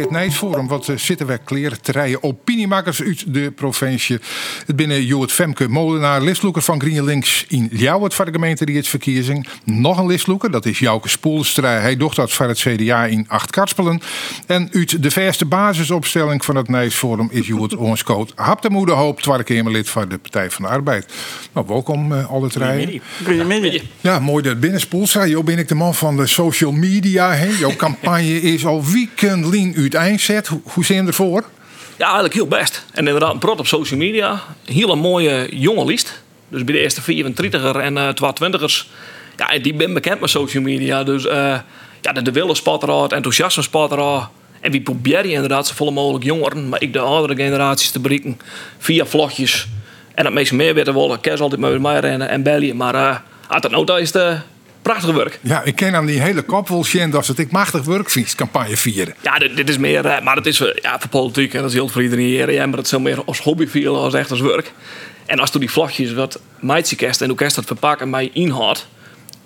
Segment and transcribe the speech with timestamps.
[0.00, 2.22] Het Nijsforum, wat eh, zitten wij kleren te rijden.
[2.22, 4.18] Opiniemakers uit de provincie.
[4.66, 9.46] Het binnen Joet Femke Molenaar, listloeker van GreenLinks in Ljouwert voor de gemeenteraadsverkiezing.
[9.64, 11.80] Nog een listloeker, dat is Jouke Spoelstra.
[11.80, 14.00] Hij docht dat voor het CDA in Acht Karspelen.
[14.46, 18.32] En uit de verste basisopstelling van het Nijsforum is Joet Oonskoot.
[18.34, 21.12] Hap de moeder hoop, tweede Kamerlid van de Partij van de Arbeid.
[21.52, 23.00] Nou, welkom uh, alle drie.
[23.24, 23.82] Goedemiddag.
[24.00, 25.24] Ja, mooi dat binnen Spoelstra.
[25.24, 27.32] Jo ben ik de man van de social media.
[27.32, 27.48] Hè?
[27.58, 30.46] Jouw campagne is al weekend lien uit eindzet.
[30.46, 31.44] Hoe, hoe zie je hem ervoor?
[31.96, 32.84] Ja, eigenlijk heel best.
[32.92, 34.30] En inderdaad, een prot op social media.
[34.64, 36.22] Een hele mooie jonge lijst.
[36.48, 38.88] Dus bij de eerste 24er en uh, 22ers.
[39.36, 41.04] Ja, die ben bekend met social media.
[41.04, 41.32] Dus uh,
[42.00, 44.28] ja, de, de willen spotter het enthousiasme spotter
[44.60, 48.40] En wie probeer je inderdaad zoveel mogelijk jongeren, maar ik de oudere generaties te bereiken
[48.78, 49.68] via vlogjes.
[50.14, 52.76] En dat meeste meer weten willen, kerst altijd met mij rennen en bellen.
[52.76, 53.16] Maar uh,
[53.48, 54.36] uit het nota is de
[54.82, 55.38] prachtig werk.
[55.42, 58.76] Ja, ik ken aan die hele kop wel zien dat het ik machtig werk campagne
[58.76, 59.14] vieren.
[59.20, 61.68] Ja, dit, dit is meer, uh, maar het is uh, ja, voor politiek en dat
[61.68, 62.52] is heel voor iedereen hier.
[62.52, 64.72] Ja, maar het is veel meer als hobby vieren als echt als werk.
[65.26, 68.86] En als doe die vlogjes wat meidje kerst en hoe kerst dat verpakken met inhoud.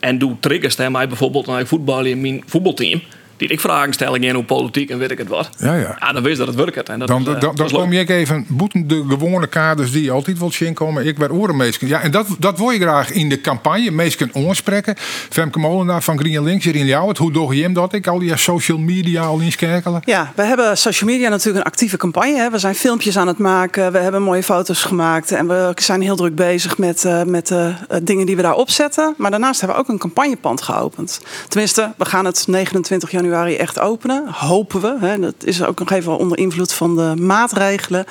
[0.00, 3.02] En doe triggers mij bijvoorbeeld naar voetbal in mijn voetbalteam
[3.36, 5.50] die ik vragen stel in hoe politiek en weet ik het wat.
[5.58, 5.96] Ja, ja.
[6.00, 6.88] ja dan wist dat het werkt.
[6.88, 10.10] En dat dan is, uh, dan, dan kom je even boeten de gewone kaders die
[10.10, 11.06] altijd wilt zien komen.
[11.06, 11.88] Ik werd orenmeesken.
[11.88, 13.90] Ja, en dat, dat wil je graag in de campagne.
[13.90, 14.94] Meesken oorspreken.
[15.30, 17.18] Femke Molenaar van Green Links hier in Ljouwert.
[17.18, 17.92] Hoe doe je hem dat?
[17.92, 20.02] Ik al die social media al inschakelen.
[20.04, 22.36] Ja, we hebben social media natuurlijk een actieve campagne.
[22.36, 22.50] Hè.
[22.50, 23.92] We zijn filmpjes aan het maken.
[23.92, 25.32] We hebben mooie foto's gemaakt.
[25.32, 29.14] En we zijn heel druk bezig met, uh, met uh, dingen die we daar opzetten.
[29.16, 31.20] Maar daarnaast hebben we ook een campagnepand geopend.
[31.48, 34.28] Tenminste, we gaan het 29 januari januari echt openen.
[34.28, 34.96] Hopen we.
[35.00, 35.18] Hè.
[35.18, 38.04] Dat is ook nog even onder invloed van de maatregelen.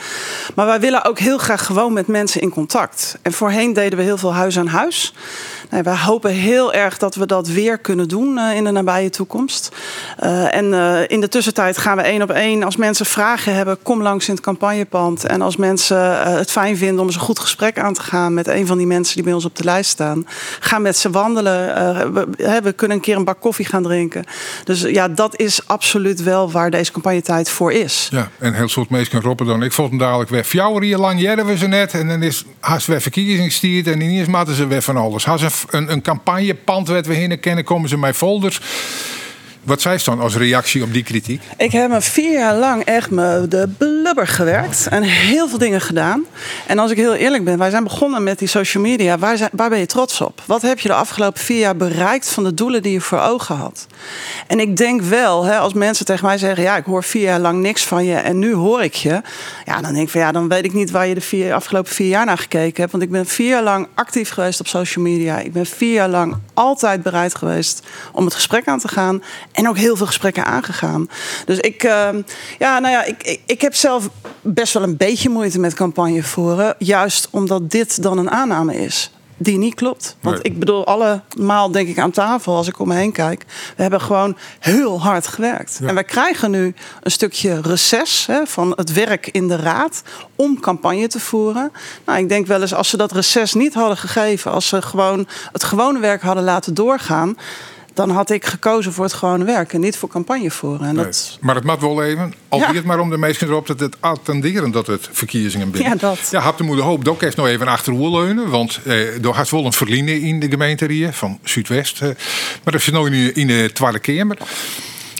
[0.55, 3.17] Maar wij willen ook heel graag gewoon met mensen in contact.
[3.21, 5.13] En voorheen deden we heel veel huis aan huis.
[5.81, 9.71] Wij hopen heel erg dat we dat weer kunnen doen uh, in de nabije toekomst.
[10.23, 12.63] Uh, en uh, in de tussentijd gaan we één op één.
[12.63, 15.25] Als mensen vragen hebben, kom langs in het campagnepand.
[15.25, 18.47] En als mensen het fijn vinden om eens een goed gesprek aan te gaan met
[18.47, 20.27] een van die mensen die bij ons op de lijst staan,
[20.59, 22.13] ga met ze wandelen.
[22.13, 24.23] We, we, kunnen een keer een bak koffie gaan drinken.
[24.63, 28.07] Dus ja, dat is absoluut wel waar deze campagnetijd voor is.
[28.11, 29.63] Ja, en heel soort mensen roepen dan.
[29.63, 31.93] Ik vond hem dadelijk weer fjouwer hier lang, jaren we ze net.
[31.93, 35.25] En dan is haast weer verkiezingsstiert en ineens matten ze weer van alles.
[35.25, 38.61] Haast een, een campagnepand werd we heen kennen, komen ze mij folders.
[39.63, 41.41] Wat zei ze dan als reactie op die kritiek?
[41.57, 45.81] Ik heb me vier jaar lang echt me de blubber gewerkt en heel veel dingen
[45.81, 46.25] gedaan.
[46.67, 49.17] En als ik heel eerlijk ben, wij zijn begonnen met die social media.
[49.17, 50.41] Waar, zijn, waar ben je trots op?
[50.45, 53.55] Wat heb je de afgelopen vier jaar bereikt van de doelen die je voor ogen
[53.55, 53.87] had?
[54.47, 57.39] En ik denk wel, hè, als mensen tegen mij zeggen: Ja, ik hoor vier jaar
[57.39, 59.21] lang niks van je en nu hoor ik je.
[59.65, 61.91] Ja, dan denk ik van ja, dan weet ik niet waar je de vier, afgelopen
[61.91, 62.91] vier jaar naar gekeken hebt.
[62.91, 65.39] Want ik ben vier jaar lang actief geweest op social media.
[65.39, 67.81] Ik ben vier jaar lang altijd bereid geweest
[68.11, 69.21] om het gesprek aan te gaan.
[69.53, 71.09] En ook heel veel gesprekken aangegaan.
[71.45, 72.09] Dus ik, uh,
[72.59, 74.09] ja, nou ja, ik, ik, ik, heb zelf
[74.41, 76.75] best wel een beetje moeite met campagne voeren.
[76.77, 79.11] Juist omdat dit dan een aanname is.
[79.37, 80.15] Die niet klopt.
[80.21, 80.51] Want nee.
[80.51, 83.45] ik bedoel, allemaal denk ik aan tafel als ik om me heen kijk.
[83.75, 85.77] We hebben gewoon heel hard gewerkt.
[85.81, 85.87] Ja.
[85.87, 90.03] En we krijgen nu een stukje reces hè, van het werk in de raad
[90.35, 91.71] om campagne te voeren.
[92.05, 95.27] Nou, ik denk wel eens als ze dat reces niet hadden gegeven, als ze gewoon
[95.51, 97.37] het gewone werk hadden laten doorgaan
[97.93, 100.87] dan had ik gekozen voor het gewone werk en niet voor campagne voeren.
[100.87, 101.37] En nee, dat...
[101.41, 102.81] Maar het moet wel even, al ja.
[102.85, 105.91] maar om de mensen erop dat het attenderen dat het verkiezingen binnen.
[105.91, 106.27] Ja, dat.
[106.31, 107.05] Ja, had de moeder hoop.
[107.05, 110.49] Dok heeft nog even achterhoel leunen, want eh, er had wel een verliening in de
[110.49, 112.01] gemeente hier van Zuidwest.
[112.01, 112.07] Eh,
[112.63, 114.37] maar dat is nog in de, in de Tweede Kamer.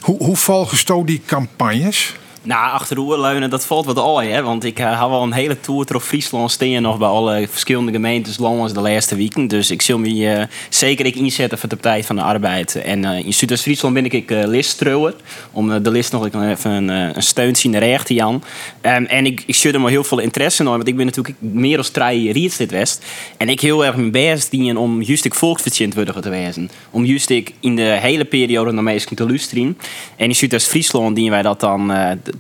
[0.01, 2.15] Hoe, hoe volgens die campagnes?
[2.45, 4.41] Nou, achteroverleunen, dat valt wat al, hè.
[4.41, 7.91] Want ik uh, had wel een hele tour door Friesland steen nog bij alle verschillende
[7.91, 9.47] gemeentes langs de laatste weken.
[9.47, 12.75] Dus ik zal me uh, zeker ik inzetten voor de Partij van de Arbeid.
[12.75, 15.13] En uh, in Zuidoost-Friesland ben ik ik liststreuwer.
[15.51, 18.43] Om de list nog even een, een steun zien recht Jan.
[18.81, 21.77] Um, en ik, ik er maar heel veel interesse in, want ik ben natuurlijk meer
[21.77, 23.05] als drie rietslid West.
[23.37, 26.69] En ik heel erg mijn best dienen om juist ik volksvertjent te wezen.
[26.89, 29.77] Om juist ik in de hele periode naar meestal te luisteren.
[30.15, 31.91] En in Zuidoost-Friesland dienen wij dat dan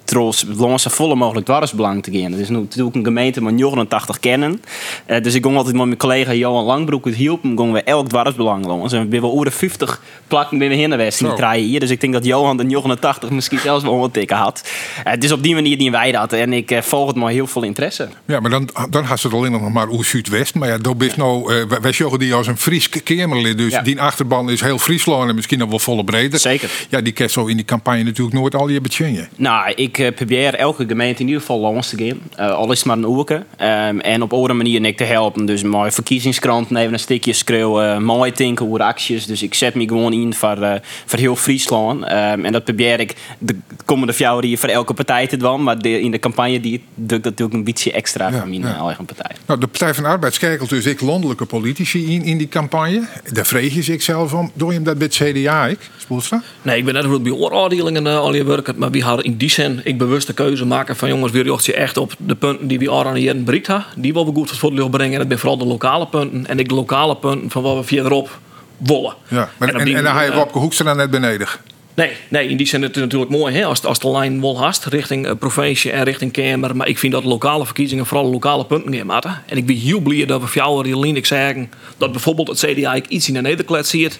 [0.03, 2.31] trots langs volle mogelijk dwarsbelang te gaan.
[2.31, 4.61] Het is natuurlijk een gemeente met 89 kennen.
[5.07, 7.57] Uh, dus ik ging altijd met mijn collega Johan Langbroek het hielpen.
[7.57, 8.93] Gingen we elk dwarsbelang langs.
[8.93, 11.79] En we hebben over de 50 plakken binnen heen geweest in die hier.
[11.79, 14.69] Dus ik denk dat Johan de 89 misschien zelfs wel wat tikken had.
[15.07, 16.33] Uh, dus op die manier die wij dat.
[16.33, 18.09] En ik uh, volg het maar heel veel interesse.
[18.25, 20.55] Ja, maar dan, dan gaat het alleen nog maar hoe Zuidwest.
[20.55, 23.57] Maar ja, dat is nou, uh, wij zeggen die als een Fries Kamerlid.
[23.57, 23.81] Dus ja.
[23.81, 26.39] die achterban is heel Friesland en misschien nog wel volle breder.
[26.39, 26.69] Zeker.
[26.89, 29.27] Ja, die kerst zo in die campagne natuurlijk nooit al je betjenje.
[29.35, 32.49] Nou, ik uh, probeer elke gemeente in ieder geval langs te gaan.
[32.49, 33.33] Uh, al is het maar een oerke.
[33.33, 35.45] Um, en op andere manier ik te helpen.
[35.45, 37.95] Dus mijn verkiezingskranten even een stukje schreeuwen.
[37.95, 39.25] Uh, mooi denken over acties.
[39.25, 42.03] Dus ik zet me gewoon in voor, voor heel Friesland.
[42.03, 45.63] Um, en dat probeer ik de komende vier jaar voor elke partij te doen.
[45.63, 48.61] Maar de, in de campagne die, doe ik natuurlijk een beetje extra ja, van mijn
[48.61, 48.85] ja.
[48.85, 49.35] eigen partij.
[49.45, 53.07] Nou, de Partij van de Arbeid schakelt dus ik landelijke politici in, in die campagne.
[53.31, 54.51] Daar vreeg je zich zelf om.
[54.53, 55.79] Doe je hem dat bij het CDA, ik?
[56.03, 56.41] Spoelstra?
[56.61, 58.75] Nee, ik ben net bij oorafdelingen uh, al je werken.
[58.77, 61.97] Maar wie hadden in die zin ik bewuste keuze maken van jongens, wie je echt
[61.97, 63.85] op de punten die we al aan jaren bereikt hebben.
[63.95, 65.13] Die willen we goed voor het brengen.
[65.13, 66.47] En dat zijn vooral de lokale punten.
[66.47, 68.39] En ik de lokale punten van wat we verderop
[68.77, 69.13] willen.
[69.27, 71.47] Ja, maar en, en, en, dan ga je uh, Wopke Hoekstra dan net beneden.
[71.95, 74.57] Nee, nee, in die zin is het natuurlijk mooi hè, als, als de lijn wel
[74.57, 76.75] hast richting uh, provincie en richting Kamer.
[76.75, 79.41] Maar ik vind dat lokale verkiezingen vooral lokale punten neermaten.
[79.45, 82.59] En ik ben heel blij dat we voor jou, Jolien, ik zeggen dat bijvoorbeeld het
[82.59, 84.19] CDA iets in de Nederland ziet,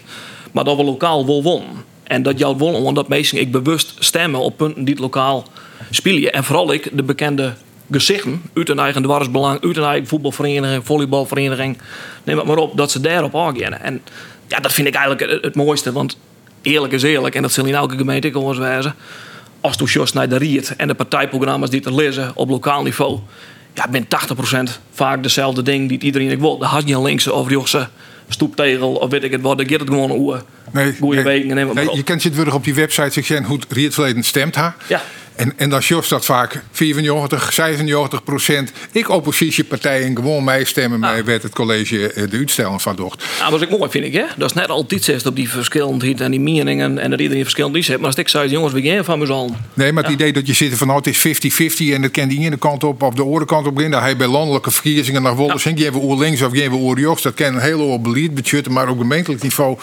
[0.54, 1.70] maar dat we lokaal wel wonnen.
[2.04, 5.48] En dat jouw wonnen, omdat mensen ik bewust stemmen op punten die het lokaal
[5.90, 6.34] spelen.
[6.34, 7.54] En vooral ik de bekende
[7.92, 11.78] gezichten uit een eigen dwarsbelang, uit een eigen voetbalvereniging, volleybalvereniging,
[12.24, 13.74] neem het maar op, dat ze daarop aangaan.
[13.74, 14.02] En
[14.48, 16.18] ja, dat vind ik eigenlijk het, mooiste, want
[16.62, 18.96] eerlijk is eerlijk, en dat zal in elke gemeente eens wijzen.
[19.62, 23.20] Als je naar de Riet en de partijprogramma's die te lezen op lokaal niveau,
[23.74, 24.08] ja, ben
[24.70, 26.58] 80% vaak dezelfde ding die iedereen ik wil.
[26.58, 27.88] De had je linkse of rechtse
[28.28, 30.42] stoeptegel of weet ik het wat, dan gaat het gewoon hoe
[30.72, 31.48] nee, goede nee,
[31.96, 34.76] je kent je het op die website zeggen hoe het verleden stemt ha.
[34.88, 35.02] Ja.
[35.36, 38.72] En, en dan Jos dat vaak 94, 96 procent.
[38.92, 41.26] Ik oppositiepartijen gewoon mij stemmen mij ah.
[41.26, 43.24] werd het college eh, de uitstelling van docht.
[43.40, 44.26] Nou, dat is ook mooi vind ik hè.
[44.38, 47.76] Dat is net altijd zegt op die verschillendheid en die meningen en dat iedereen verschillend
[47.76, 47.88] is.
[47.88, 50.54] Maar als ik zei jongens we gaan van me Nee, maar het idee dat je
[50.54, 53.22] zit van nou het is 50-50 en dat kan die ene kant op of de
[53.22, 53.92] andere kant op in.
[53.92, 55.72] Dat hij bij landelijke verkiezingen naar Wolle ja.
[55.76, 57.22] je even oer links of je even oer rechts.
[57.22, 59.78] Dat kan een hele hoop beleid maar op gemeentelijk niveau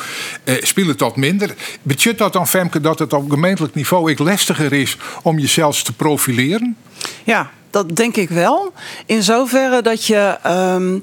[0.44, 1.54] eh, speelt dat minder.
[1.82, 5.92] Budget dat dan Femke dat het op gemeentelijk niveau ik lastiger is om jezelf te
[5.92, 6.76] profileren?
[7.24, 8.72] Ja, dat denk ik wel.
[9.06, 11.02] In zoverre dat je um,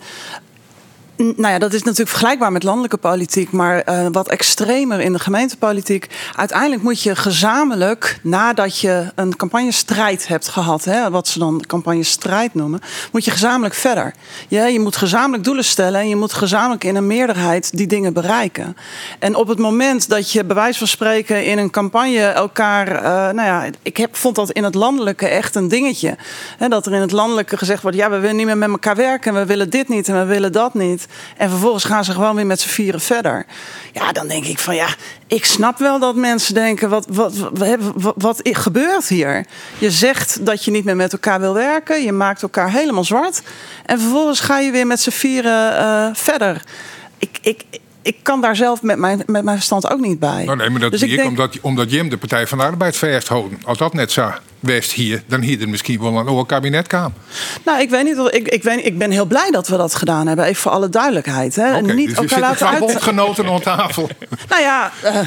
[1.18, 5.20] nou ja, dat is natuurlijk vergelijkbaar met landelijke politiek, maar uh, wat extremer in de
[5.20, 6.08] gemeentepolitiek.
[6.36, 12.54] Uiteindelijk moet je gezamenlijk, nadat je een campagnestrijd hebt gehad, hè, wat ze dan campagnestrijd
[12.54, 12.80] noemen,
[13.12, 14.14] moet je gezamenlijk verder.
[14.48, 18.14] Ja, je moet gezamenlijk doelen stellen en je moet gezamenlijk in een meerderheid die dingen
[18.14, 18.78] bereiken.
[19.20, 23.04] En op het moment dat je bij wijze van spreken in een campagne elkaar, uh,
[23.04, 26.16] nou ja, ik heb, vond dat in het landelijke echt een dingetje.
[26.58, 28.96] Hè, dat er in het landelijke gezegd wordt, ja, we willen niet meer met elkaar
[28.96, 31.07] werken, we willen dit niet en we willen dat niet.
[31.38, 33.46] En vervolgens gaan ze gewoon weer met z'n vieren verder.
[33.94, 34.88] Ja, dan denk ik van ja,
[35.28, 39.46] ik snap wel dat mensen denken: wat, wat, wat, wat, wat gebeurt hier?
[39.78, 42.04] Je zegt dat je niet meer met elkaar wil werken.
[42.04, 43.42] Je maakt elkaar helemaal zwart.
[43.86, 46.62] En vervolgens ga je weer met z'n vieren uh, verder.
[47.18, 47.64] Ik, ik,
[48.02, 50.44] ik kan daar zelf met mijn, met mijn verstand ook niet bij.
[50.44, 51.28] Nou, nee, maar dat dus ik denk...
[51.28, 53.60] omdat, omdat Jim de Partij van de Arbeid houden.
[53.66, 57.14] Als dat net zo West hier, dan hier er misschien wel een oor kabinet kwam.
[57.66, 58.34] Nou, ik weet niet.
[58.34, 60.46] Ik, ik, weet, ik ben heel blij dat we dat gedaan hebben.
[60.46, 61.56] Even voor alle duidelijkheid.
[61.56, 61.78] Hè.
[61.78, 62.80] Okay, niet dus elkaar laten uit...
[62.80, 64.10] bondgenoten aan tafel.
[64.50, 65.20] nou ja, uh,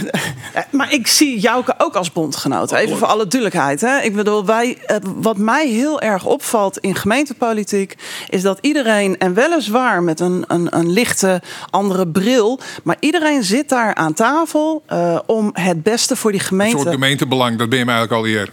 [0.70, 2.72] maar ik zie Jouke ook als bondgenoot.
[2.72, 3.80] Even voor alle duidelijkheid.
[3.80, 3.98] Hè.
[4.00, 7.96] Ik bedoel, wij, uh, wat mij heel erg opvalt in gemeentepolitiek...
[8.28, 12.60] is dat iedereen, en weliswaar met een, een, een lichte andere bril...
[12.82, 16.76] maar iedereen zit daar aan tafel uh, om het beste voor die gemeente...
[16.76, 18.50] Een soort gemeentebelang, dat ben je mij eigenlijk al hier.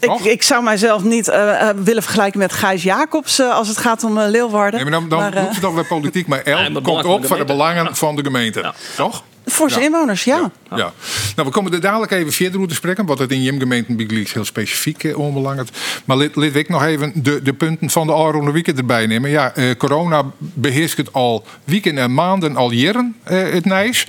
[0.00, 4.04] Ik, ik, zou mijzelf niet uh, willen vergelijken met Gijs Jacobs uh, als het gaat
[4.04, 4.80] om uh, Leeuwarden.
[4.80, 7.36] Nee, maar dan, dan maar, uh, het over politiek, maar El ja, komt op voor
[7.36, 7.94] de belangen ja.
[7.94, 8.60] van de gemeente.
[8.60, 8.74] Ja.
[8.96, 9.22] Toch?
[9.46, 10.50] Voor zijn inwoners, ja.
[10.70, 10.92] ja.
[11.36, 14.06] Nou, we komen er dadelijk even verder over te spreken, wat het in Jim gemeente
[14.32, 15.68] heel specifiek eh, onbelangrijk.
[16.04, 19.30] Maar laat ik nog even de, de punten van de Alronde Weekend erbij nemen.
[19.30, 24.06] Ja, eh, corona beheerst het al weken en maanden, al jaren, eh, het Nijs.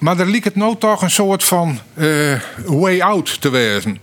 [0.00, 3.98] Maar er liep het nou toch een soort van uh, way out te wezen.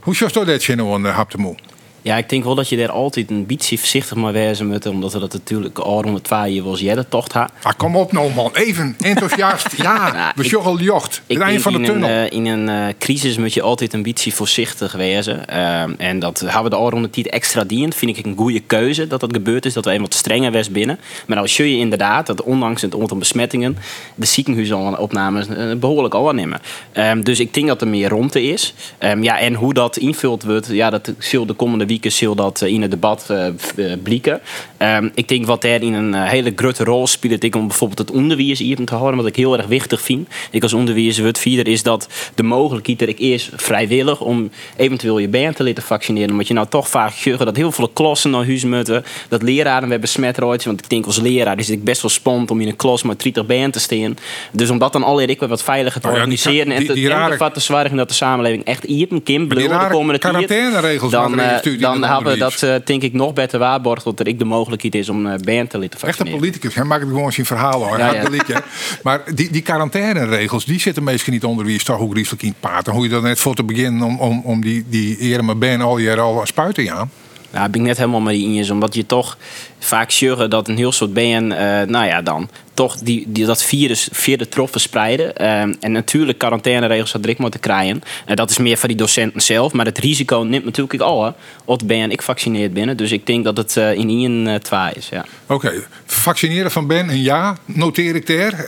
[0.00, 1.56] Hoe zou je dat nou aan de moe?
[2.02, 4.86] Ja, ik denk wel dat je daar altijd een beetje voorzichtig maar wezen moet.
[4.86, 7.50] Omdat we dat natuurlijk al rond het twee was jij de tocht had.
[7.62, 9.76] Ah, kom op nou man, even enthousiast.
[9.82, 11.22] ja, nou, we zijn al jocht.
[11.26, 12.08] Het eind van de tunnel.
[12.08, 15.42] Een, uh, in een uh, crisis moet je altijd een beetje voorzichtig wezen.
[15.50, 17.94] Uh, en dat hebben we de al rond de tijd extra dient.
[17.94, 19.72] Vind ik een goede keuze dat dat gebeurd is.
[19.72, 20.98] Dat we eenmaal strenger was binnen.
[21.26, 23.76] Maar als je inderdaad dat ondanks het aantal besmettingen...
[24.14, 25.46] de ziekenhuisopnames
[25.78, 26.60] behoorlijk al aannemen.
[26.94, 28.74] Um, dus ik denk dat er meer rondte is.
[28.98, 32.60] Um, ja, en hoe dat invult wordt, ja, dat zal de komende weken zal dat
[32.60, 34.40] in het debat uh, blikken.
[34.76, 38.10] Ehm, ik denk wat daar in een hele grote rol speelt, ik om bijvoorbeeld het
[38.10, 40.28] onderwijs hier te houden, wat ik heel erg wichtig vind.
[40.50, 45.18] Ik als onderwijzer wat vier is dat de mogelijkheid dat ik eerst vrijwillig om eventueel
[45.18, 46.30] je band te laten vaccineren.
[46.30, 49.80] Omdat je nou toch vaak zeggen dat heel veel klassen naar huis moeten, dat leraren
[49.80, 52.76] hebben besmet Want ik denk als leraar is het best wel spannend om in een
[52.76, 54.16] klas met 30 band te staan.
[54.52, 57.60] Dus om dat dan al ik wat veiliger te oh organiseren en, te, ervoor te
[57.60, 62.32] zorgen dat de samenleving echt hier een kind de komende quarantaineregels dan, uh, dan hebben
[62.32, 65.26] we dat uh, denk ik nog beter waarborgd dat er ik de mogelijkheid is om
[65.26, 66.08] uh, band te laten vaccineren.
[66.08, 67.98] Echt een politicus, hij maakt het gewoon zijn verhaal hoor.
[67.98, 68.12] Ja,
[68.46, 68.62] ja.
[69.02, 72.54] Maar die, die quarantaineregels, die zitten meestal niet onder wie is toch ook rieselijk in
[72.60, 72.86] paard.
[72.86, 75.98] hoe je dat net voor te beginnen om, om, om die, die eren ben al
[75.98, 77.10] je al spuiten aan.
[77.50, 79.36] Nou, ben ik net helemaal met die is, omdat je toch
[79.78, 83.62] vaak zeuren dat een heel soort BN, uh, nou ja, dan toch die, die, dat
[83.62, 85.32] virus via de trof verspreiden.
[85.40, 88.02] Uh, en natuurlijk quarantaineregels had ik moeten krijgen.
[88.26, 89.72] Uh, dat is meer van die docenten zelf.
[89.72, 91.30] Maar het risico neemt natuurlijk al, hè,
[91.64, 92.96] of Ben ik vaccineerd binnen.
[92.96, 95.08] Dus ik denk dat het uh, in één uh, twa is.
[95.08, 95.24] Ja.
[95.46, 95.72] Oké,
[96.06, 98.66] vaccineren van Ben een ja, noteer ik ter.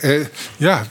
[0.57, 0.83] ja,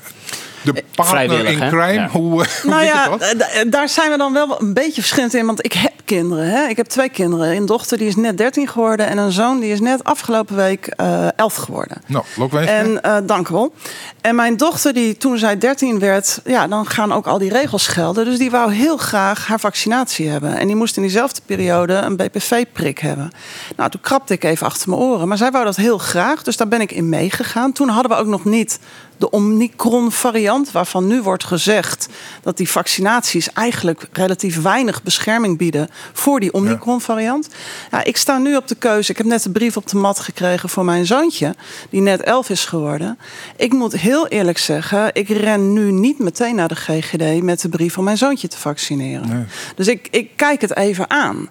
[0.63, 2.09] de partner in crime.
[2.11, 3.19] Hoe, hoe nou ja,
[3.65, 5.47] daar zijn we dan wel een beetje verschillend in.
[5.47, 6.51] Want ik heb kinderen.
[6.51, 6.67] Hè?
[6.67, 7.57] Ik heb twee kinderen.
[7.57, 9.07] Een dochter die is net 13 geworden.
[9.07, 12.03] En een zoon die is net afgelopen week uh, eh, 11 geworden.
[12.07, 12.25] Nou.
[12.67, 13.73] En uh, dank wel.
[14.21, 17.87] En mijn dochter, die toen zij 13 werd, ja, dan gaan ook al die regels
[17.87, 18.25] gelden.
[18.25, 20.57] Dus die wou heel graag haar vaccinatie hebben.
[20.57, 23.31] En die moest in diezelfde periode een BPV-prik hebben.
[23.77, 25.29] Nou, toen krapte ik even achter mijn oren.
[25.29, 26.43] Maar zij wou dat heel graag.
[26.43, 27.73] Dus daar ben ik in meegegaan.
[27.73, 28.79] Toen hadden we ook nog niet
[29.21, 32.09] de Omicron-variant, waarvan nu wordt gezegd
[32.43, 37.49] dat die vaccinaties eigenlijk relatief weinig bescherming bieden voor die Omicron-variant.
[37.91, 39.11] Ja, ik sta nu op de keuze.
[39.11, 41.55] Ik heb net een brief op de mat gekregen voor mijn zoontje,
[41.91, 43.19] die net elf is geworden.
[43.57, 47.69] Ik moet heel eerlijk zeggen, ik ren nu niet meteen naar de GGD met de
[47.69, 49.49] brief om mijn zoontje te vaccineren.
[49.75, 51.49] Dus ik, ik kijk het even aan.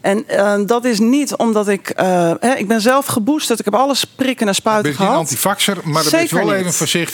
[0.00, 1.92] En uh, dat is niet omdat ik.
[2.00, 3.58] Uh, hè, ik ben zelf geboosterd.
[3.58, 5.10] Ik heb alles prikken en spuiten gehad.
[5.10, 7.11] Ik ben geen antifaxer, maar dat is wel even voorzichtig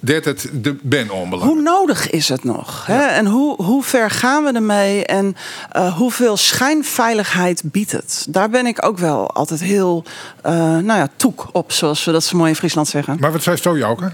[0.00, 1.54] dat het de ben onbelangrijk.
[1.54, 2.86] Hoe nodig is het nog?
[2.86, 3.06] Hè?
[3.06, 5.04] En hoe, hoe ver gaan we ermee?
[5.04, 5.36] En
[5.76, 8.26] uh, hoeveel schijnveiligheid biedt het?
[8.28, 10.04] Daar ben ik ook wel altijd heel
[10.46, 13.16] uh, nou ja, toek op, zoals we dat zo mooi in Friesland zeggen.
[13.20, 14.12] Maar wat zei Stojauke?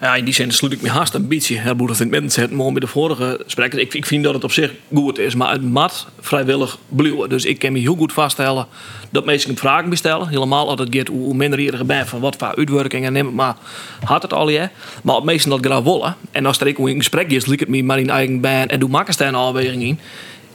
[0.00, 1.58] Ja, in die zin sluit ik me haast een beetje.
[1.58, 3.82] Heel boer vindt mensen het mooi met de vorige sprekers.
[3.82, 7.28] Ik, ik vind dat het op zich goed is, maar het mat vrijwillig bluwen.
[7.28, 8.66] Dus ik kan me heel goed vaststellen
[9.10, 10.28] dat mensen vragen bestellen.
[10.28, 13.56] Helemaal als het gaat hoe minder je bent van wat voor uitwerkingen neemt, maar
[14.04, 14.68] had het al je.
[15.02, 16.16] Maar op meesten dat graag willen.
[16.30, 18.80] En als er ik een gesprek is, lijkt het me maar in eigen band en
[18.80, 20.00] doe makkers daar een in.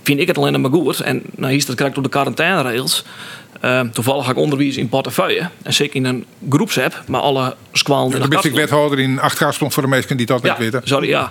[0.04, 1.00] Vind ik het alleen maar goed.
[1.00, 3.04] En nou, hier dat krijgt op de quarantaineregels.
[3.66, 5.50] Uh, toevallig ga ik onderwijs in portefeuille.
[5.64, 8.20] En zeker in een groepsapp, maar alle squalen...
[8.20, 10.82] Dan ben ik wethouder in Achtgraafsprong voor de meesten die dat ja, niet weten.
[10.84, 11.30] Sorry, ja.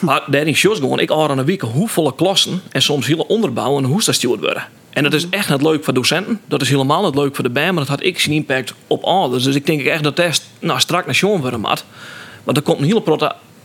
[0.00, 4.02] Maar daarin shows gewoon, ik aan een week hoeveel klassen en soms hele onderbouwen hoe
[4.02, 4.68] dat worden.
[4.90, 6.40] En dat is echt het leuk voor docenten.
[6.46, 9.04] Dat is helemaal het leuk voor de band, maar dat had ik zijn impact op
[9.04, 9.44] ouders.
[9.44, 11.60] Dus ik denk echt dat test nou, strak naar Sean worden
[12.44, 13.00] Maar er komt een hele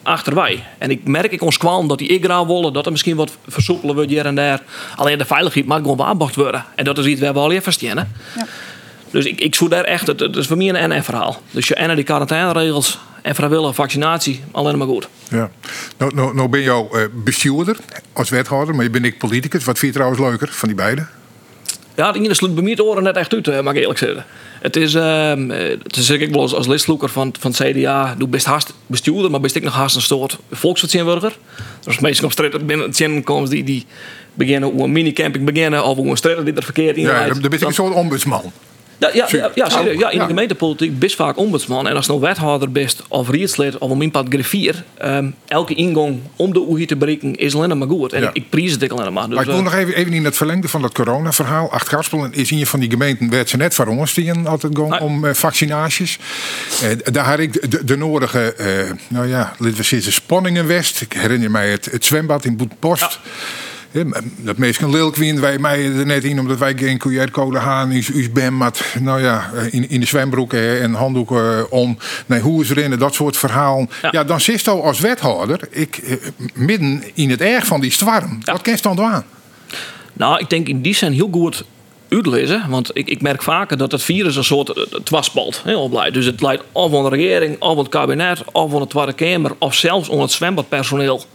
[0.05, 0.63] achterbij.
[0.77, 3.37] En ik merk ik ons kwam dat die ik graag willen, dat er misschien wat
[3.47, 4.61] versoepelen wordt hier en daar.
[4.95, 6.65] Alleen de veiligheid mag gewoon waarborgd worden.
[6.75, 8.13] En dat is iets waar we al even verstehen.
[8.35, 8.45] Ja.
[9.11, 11.41] Dus ik, ik zoek daar echt, het, is voor mij een NN-verhaal.
[11.51, 15.07] Dus je en die quarantaineregels en vrijwillige vaccinatie, alleen maar goed.
[15.29, 15.49] Ja.
[15.97, 17.77] Nou, nou, nou ben je uh, bestuurder
[18.13, 19.63] als wethouder, maar je bent ik politicus.
[19.63, 21.09] Wat vind je trouwens leuker van die beiden?
[21.95, 23.99] Ja, de ene sluit bij mij het oren net echt uit, eh, mag ik eerlijk
[23.99, 24.25] zeggen.
[24.61, 25.33] Het is, uh,
[25.83, 29.31] het is ik wel als, als listloeker van, van het CDA, doe best haast bestuurder,
[29.31, 31.37] maar best ik nog haast een soort volksvertegenwoordiger.
[31.83, 33.85] Dus meestal op straat binnen het komt die, die
[34.33, 37.41] beginnen hoe een mini-camping beginnen of hoe een straat die er verkeerd in Ja, dan
[37.41, 38.51] ben ik een soort ombudsman.
[38.97, 41.87] Ja, ja, ja, ja, ja, in de gemeentepolitiek best vaak ombudsman.
[41.87, 46.53] En als nou wethouder best of rietslid of een pad griffier, um, elke ingang om
[46.53, 48.13] de OE te bereiken is alleen maar goed.
[48.13, 49.25] En ik, ik prijs het alleen maar.
[49.25, 51.71] Dus, maar ik wil uh, nog even, even in het verlengde van dat corona-verhaal.
[51.71, 54.99] Acht Gaspel is in je van die gemeenten werd ze net ons die altijd gaan
[54.99, 56.19] om uh, vaccinaties.
[56.83, 58.55] Uh, daar had ik de, de nodige,
[59.07, 61.01] nou ja, laten we zeggen, spanningen west.
[61.01, 63.19] Ik herinner mij het, het zwembad in Boetpost.
[64.37, 68.31] Dat meestal lilkwien wij mij er net in, omdat wij geen QR-code gaan, is, is
[68.31, 71.97] ben met, nou ja, in, in de zwembroeken en handdoeken eh, om.
[72.25, 73.89] Nee, hoe is erin, dat soort verhalen.
[74.11, 76.15] Ja, dan zit al als wethouder, ik, eh,
[76.53, 78.39] midden in het erg van die storm.
[78.43, 79.23] Wat kan je dan doen?
[80.13, 81.63] Nou, ik denk in die zin heel goed
[82.09, 82.65] uitlezen.
[82.69, 86.63] Want ik, ik merk vaker dat het virus een soort twaspalt heel Dus het leidt
[86.71, 90.11] of aan de regering, of aan het kabinet, of aan de Tweede Kamer, of zelfs
[90.11, 91.25] aan het zwembadpersoneel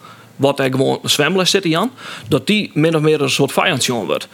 [0.40, 1.90] wat er gewoon zwemles zitten Jan,
[2.28, 4.28] dat die min of meer een soort vijandje wordt.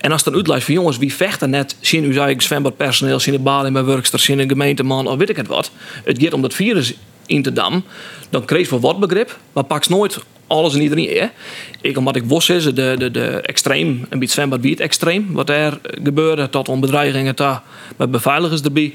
[0.00, 3.40] En als dan uitlijst van jongens, wie vechten net, zien u eigen zwembadpersoneel, zien de
[3.40, 5.70] balen bij werksters, zien een gemeenteman of weet ik het wat.
[6.04, 6.94] Het gaat om dat virus
[7.26, 7.84] in te dam,
[8.30, 11.18] dan kreeg je wat begrip, maar pak nooit alles en iedereen.
[11.18, 11.26] Hè?
[11.80, 15.48] Ik, omdat ik was is, de, de, de extreem, een beetje zwembad biedt extreem, wat
[15.48, 17.34] er gebeurde, tot om bedreigingen
[17.96, 18.94] met beveiligers erbij,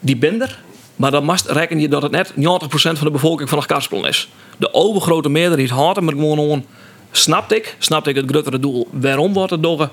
[0.00, 0.58] die binder.
[0.96, 2.34] Maar dan mast reken je dat het net 90%
[2.72, 4.28] van de bevolking van Karspel is.
[4.56, 6.64] De overgrote meerderheid had hem er gewoon on.
[7.10, 8.88] Snapte ik, snapte ik het grotere doel.
[8.90, 9.90] Waarom wordt het door?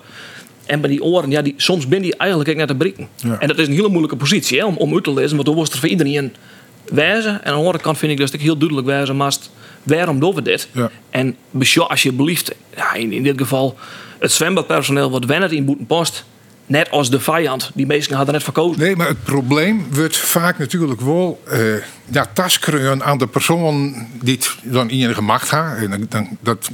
[0.66, 3.08] En bij die oren, ja, die, soms ben die eigenlijk net te breken.
[3.16, 3.40] Ja.
[3.40, 5.56] En dat is een hele moeilijke positie hè, om, om uit te lezen, want dan
[5.56, 6.34] was er voor iedereen
[6.86, 7.32] wijzen.
[7.32, 9.52] En aan de andere kant vind ik dat ik heel duidelijk wijzen mast.
[9.84, 10.68] Waarom doen we dit?
[10.72, 10.90] Ja.
[11.10, 13.78] En besjo- alsjeblieft, ja, in, in dit geval,
[14.20, 16.26] het zwembadpersoneel wat wennen in Boetenpost.
[16.66, 18.82] Net als de vijand, die meesten hadden net verkozen.
[18.82, 21.60] Nee, maar het probleem wordt vaak natuurlijk wel eh
[22.14, 25.92] ja, taskreun aan de persoon die het dan enige macht heeft.
[25.92, 26.70] En dan- dat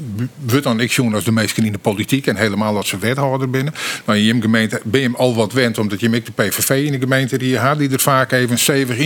[0.45, 3.49] wordt dan ik zien als de meesten in de politiek en helemaal als ze wethouder
[3.49, 3.73] binnen.
[4.05, 6.69] Maar in je gemeente ben je hem al wat wend, omdat je met de PVV
[6.85, 8.97] in de gemeente die je had, die er vaak even stevig.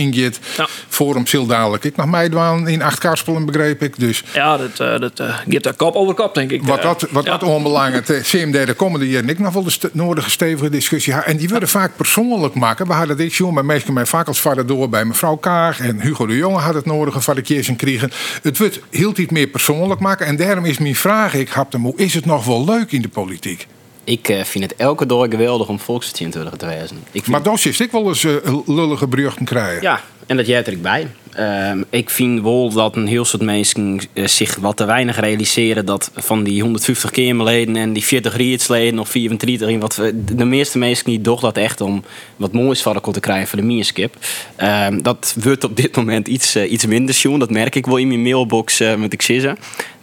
[0.56, 0.68] Ja.
[0.88, 1.84] Voor hem zil dadelijk.
[1.84, 3.98] Ik nog meidwaan in acht karspelen, begreep ik.
[3.98, 5.16] Dus Ja, dat, eh, dat
[5.62, 6.62] daar kop over kop, denk ik.
[6.62, 7.30] wat Eh, dat, wat ja.
[7.30, 11.12] dat onbelangrijk is, CMD, de komende jaren ik nog wel de st- nodige stevige discussie.
[11.12, 11.32] hebben.
[11.32, 12.86] En die worden vaak persoonlijk maken.
[12.86, 15.80] We hadden dit jongen, maar meestal mij vaak als vader door bij mevrouw Kaag.
[15.80, 18.10] En Hugo de Jonge had het nodige van de keer en kregen.
[18.42, 20.26] Het wordt heel iets meer persoonlijk maken.
[20.26, 23.02] En daarom is mijn vraag, ik heb hem, hoe is het nog wel leuk in
[23.02, 23.66] de politiek?
[24.04, 26.96] Ik eh, vind het elke dag geweldig om volksvertegenwoordiger te wezen.
[26.96, 28.32] Ik vind Maar dan is ik wel eens eh,
[28.66, 29.82] lullige berichten krijgen.
[29.82, 31.08] Ja, en dat jij er bij.
[31.34, 35.86] Ehm, ik vind wel dat een heel soort mensen eh, zich wat te weinig realiseren
[35.86, 40.44] dat van die 150 Kamerleden en die 40 rietsleden of 34, en wat we, de
[40.44, 42.04] meeste mensen die doch dat echt om
[42.36, 44.16] wat moois van te krijgen voor de mierskip.
[44.56, 47.38] Ehm, dat wordt op dit moment iets, eh, iets minder, Sjoen.
[47.38, 49.22] Dat merk ik wel in mijn mailbox, eh moet ik.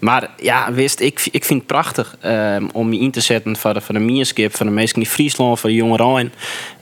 [0.02, 3.74] Maar ja, wist, ik, ik vind het prachtig ehm, om je in te zetten voor
[3.74, 6.34] de, voor de mierskip, voor de mensen in Friesland, voor de jonge Rijn.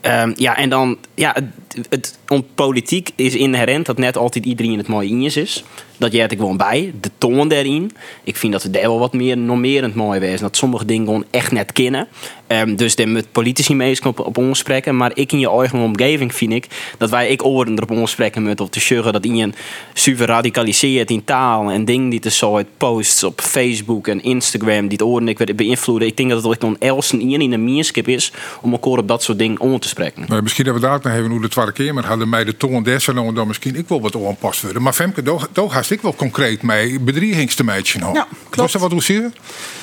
[0.02, 4.78] Ehm, ja, en dan, ja, het, het, om politiek is inherent dat net altijd iedereen
[4.78, 5.64] het mooie in is.
[6.00, 6.94] Dat jij het gewoon bij.
[7.01, 7.91] De toon daarin.
[8.24, 10.41] Ik vind dat we daar wel wat meer normerend mooi wezen.
[10.41, 12.08] Dat sommige dingen gewoon echt net kennen.
[12.48, 14.98] Ehm, dus daar met politici mee op, op ons spreken.
[14.98, 18.44] Maar ik in je eigen omgeving vind ik dat wij ik oren erop ons spreken
[18.44, 19.50] met of te zeggen dat je
[19.94, 24.98] super radicaliseert in taal en dingen die te zo posts op Facebook en Instagram die
[24.98, 26.08] het oren ik beïnvloeden.
[26.08, 29.24] Ik denk dat het ook dan elsen in een meerskip is om elkaar op dat
[29.24, 30.44] soort dingen om te spreken.
[30.44, 31.94] Misschien hebben we daar ook nog even hoe de tweede keer.
[31.94, 34.82] Maar hadden mij de toon des en dan misschien ik wel wat aanpast worden.
[34.82, 38.15] Maar Femke, daar ik wel concreet mee bedriegingstemeidje nog.
[38.15, 38.55] Ja, klopt.
[38.55, 39.31] Was dat wat hoe zie je?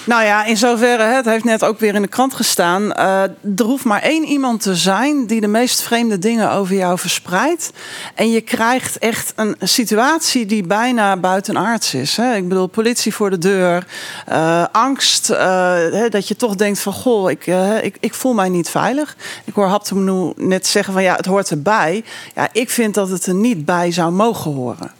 [0.05, 2.93] Nou ja, in zoverre, het heeft net ook weer in de krant gestaan.
[2.93, 3.23] eh,
[3.57, 7.73] er hoeft maar één iemand te zijn die de meest vreemde dingen over jou verspreidt.
[8.15, 12.17] En je krijgt echt een situatie die bijna buitenaards is.
[12.17, 12.35] Hè.
[12.35, 13.87] Ik bedoel, politie voor de deur,
[14.27, 15.31] eh, angst.
[15.31, 15.39] eh,
[15.75, 17.47] hè, dat je toch denkt van, goh, ik,
[17.83, 19.17] ik, ik voel mij niet veilig.
[19.45, 22.05] Ik hoor Haptem nu net zeggen van, ja, het hoort erbij.
[22.35, 24.91] Ja, ik vind dat het er niet bij zou mogen horen.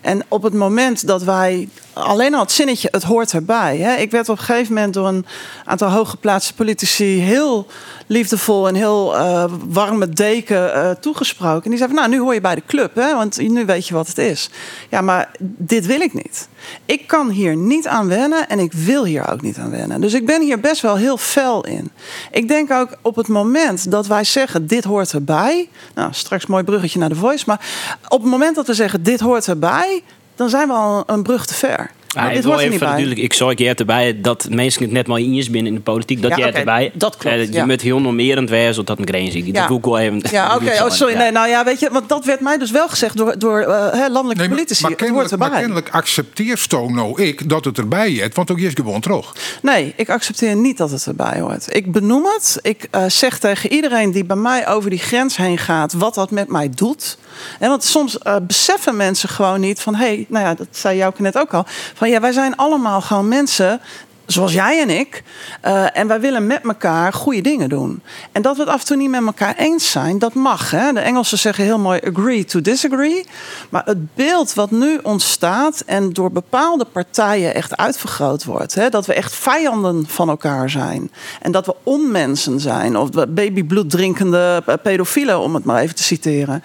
[0.00, 3.76] En op het moment dat wij alleen al het zinnetje, het hoort erbij.
[3.76, 3.94] Hè?
[3.94, 5.26] Ik werd op een gegeven moment door een
[5.64, 7.66] aantal hooggeplaatste politici heel
[8.12, 11.64] liefdevol en heel eh, warme deken eh, toegesproken.
[11.64, 13.14] En die zei van, nou, nu hoor je bij de club, hè?
[13.14, 14.50] want nu weet je wat het is.
[14.88, 16.48] Ja, maar dit wil ik niet.
[16.86, 20.00] Ik kan hier niet aan wennen en ik wil hier ook niet aan wennen.
[20.00, 21.90] Dus ik ben hier best wel heel fel in.
[22.30, 25.68] Ik denk ook op het moment dat wij zeggen, dit hoort erbij.
[25.94, 27.44] Nou, straks mooi bruggetje naar de voice.
[27.46, 27.60] Maar
[28.08, 30.02] op het moment dat we zeggen, dit hoort erbij,
[30.34, 31.90] dan zijn we al een brug te ver.
[32.14, 32.88] Ja, Maar ik wil er even niet bij.
[32.88, 35.84] natuurlijk, ik zorg je erbij dat mensen het net maar in is binnen in de
[35.84, 36.22] politiek.
[36.22, 36.90] Dat Ja, jij oké, erbij.
[36.94, 37.66] dat klopt, Eh, je ja.
[37.66, 39.52] moet heel normerend op dat een grens zie.
[39.52, 39.66] Ja.
[39.66, 40.22] Google even.
[40.30, 40.70] Ja, oké.
[40.84, 41.12] Oh, sorry.
[41.12, 41.18] Ja.
[41.18, 43.68] Nee, nou ja, weet je, want dat werd mij dus wel gezegd door, door eh,
[43.92, 44.82] hè, landelijke Nee, maar, politici.
[44.82, 48.28] maar, het hoort kennelijk, maar kennelijk accepteert nou ik dat het erbij is.
[48.34, 49.32] Want ook is gewoon terug.
[49.62, 51.74] Nee, ik accepteer niet dat het erbij hoort.
[51.74, 52.58] Ik benoem het.
[52.62, 56.30] Ik eh, zeg tegen iedereen die bij mij over die grens heen gaat, wat dat
[56.30, 57.18] met mij doet.
[57.58, 60.96] En want soms eh, beseffen mensen gewoon niet van, hé, hey, nou ja, dat zei
[60.96, 61.64] jou net ook al.
[61.94, 63.80] Van ja, wij zijn allemaal gewoon mensen.
[64.26, 65.22] Zoals jij en ik.
[65.60, 68.02] eh, en wij willen met elkaar goede dingen doen.
[68.32, 70.70] En dat we het af en toe niet met elkaar eens zijn, dat mag.
[70.70, 70.92] Hè?
[70.92, 73.24] De Engelsen zeggen heel mooi agree to disagree.
[73.68, 78.74] Maar het beeld wat nu ontstaat en door bepaalde partijen echt uitvergroot wordt.
[78.74, 78.88] Hè?
[78.88, 81.10] Dat we echt vijanden van elkaar zijn.
[81.40, 82.96] En dat we onmensen zijn.
[82.96, 86.62] Of babybloed drinkende pedofielen, om het maar even te citeren.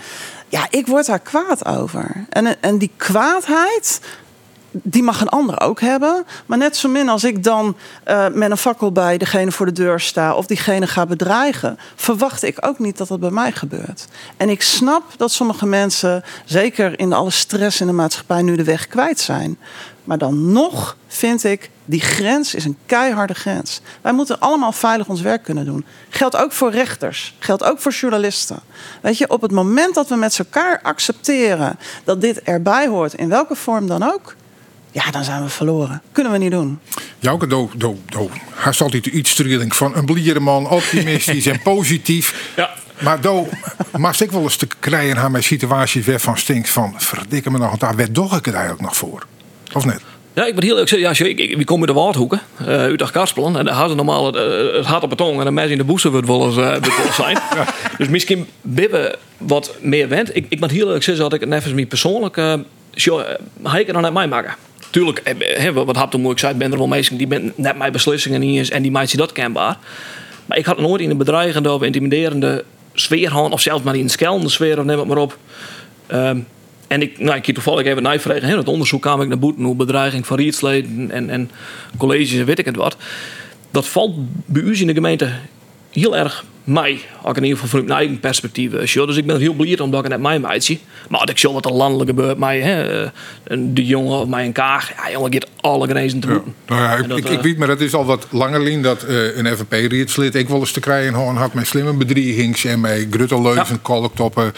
[0.50, 2.26] Ja, ik word daar kwaad over.
[2.30, 4.02] En, en die kwaadheid,
[4.84, 6.26] die mag een ander ook hebben.
[6.46, 9.72] Maar net zo min als ik dan eh, met een fakkel bij degene voor de
[9.72, 14.08] deur sta of diegene ga bedreigen, verwacht ik ook niet dat dat bij mij gebeurt.
[14.38, 18.64] En ik snap dat sommige mensen, zeker in alle stress in de maatschappij, nu de
[18.64, 19.58] weg kwijt zijn.
[20.04, 23.82] Maar dan nog vind ik, die grens is een keiharde grens.
[24.02, 25.86] Wij moeten allemaal veilig ons werk kunnen doen.
[26.10, 28.60] Geldt ook voor rechters, geldt ook voor journalisten.
[29.02, 33.30] Weet je, op het moment dat we met elkaar accepteren dat dit erbij hoort, in
[33.30, 34.36] welke vorm dan ook,
[35.04, 36.02] ja, dan zijn we verloren.
[36.12, 36.80] Kunnen we niet doen.
[37.20, 38.30] Jouke, do, do, do.
[38.54, 42.54] Hij is altijd iets uitstraling van een bliereman, optimistisch en positief.
[42.56, 42.70] Ja.
[43.00, 43.48] Maar do,
[43.98, 47.58] maar ik wel eens te krijgen aan mijn situaties weer van stinkt van verdikke me
[47.58, 49.26] nog, want daar werd doch ik het eigenlijk nog voor.
[49.74, 50.02] Of net?
[50.34, 50.90] Ja, ik ben heel leuk.
[50.90, 53.56] Ja, ik, ik, ik kom uit de Waardhoeken, uh, uit de Karspelen.
[53.56, 55.78] En daar hadden ze normaal het, uh, het hart op beton en de mensen in
[55.78, 57.38] de boezen wordt wel eens uh, zijn.
[57.98, 60.36] Dus misschien bibben wat meer went.
[60.36, 62.54] Ik, ik ben heel leuk zeggen dat ik het even mij persoonlijk uh,
[63.64, 64.56] ga ik er dan net mij maken.
[64.90, 67.92] Tuurlijk, he, wat had toen moeilijk zei, ben er wel mensen die ben net mijn
[67.92, 69.78] beslissingen niet eens en die maakt dat kenbaar.
[70.46, 74.04] Maar ik had nooit in een bedreigende of intimiderende sfeer gaan, of zelfs maar in
[74.04, 75.38] een skelende sfeer, of neem het maar op.
[76.12, 76.48] Um,
[76.88, 78.50] en ik, nou, ik toevallig even nijvregen.
[78.50, 81.52] In het onderzoek kwam ik naar boeten hoe bedreiging van rietsleden en, en
[81.98, 82.98] colleges en weet ik het wat.
[83.72, 85.32] Dat valt bij u in de gemeente
[85.92, 87.00] heel erg mij.
[87.24, 88.72] Ook in ieder geval vanuit mijn eigen perspectief.
[88.72, 90.80] Dus ik ben heel blij omdat ik net mij meid zie.
[91.10, 92.38] Maar ik zie wat er landelijk gebeurt.
[92.38, 93.06] Mij, hè,
[93.74, 94.92] de jongen of mij een kaag.
[94.96, 96.28] Ja, jongen, gaat alle grenzen te.
[96.28, 96.42] Ja.
[96.68, 99.06] Nou ja, ik, dat, ik, ik, weet, maar dat is al wat langer lien dat
[99.10, 103.66] uh, een FNP-rietslid ik wel eens te krijgen had met slimme bedreigings en met grutteleuzen,
[103.70, 103.80] ja.
[103.82, 104.54] kolktoppen.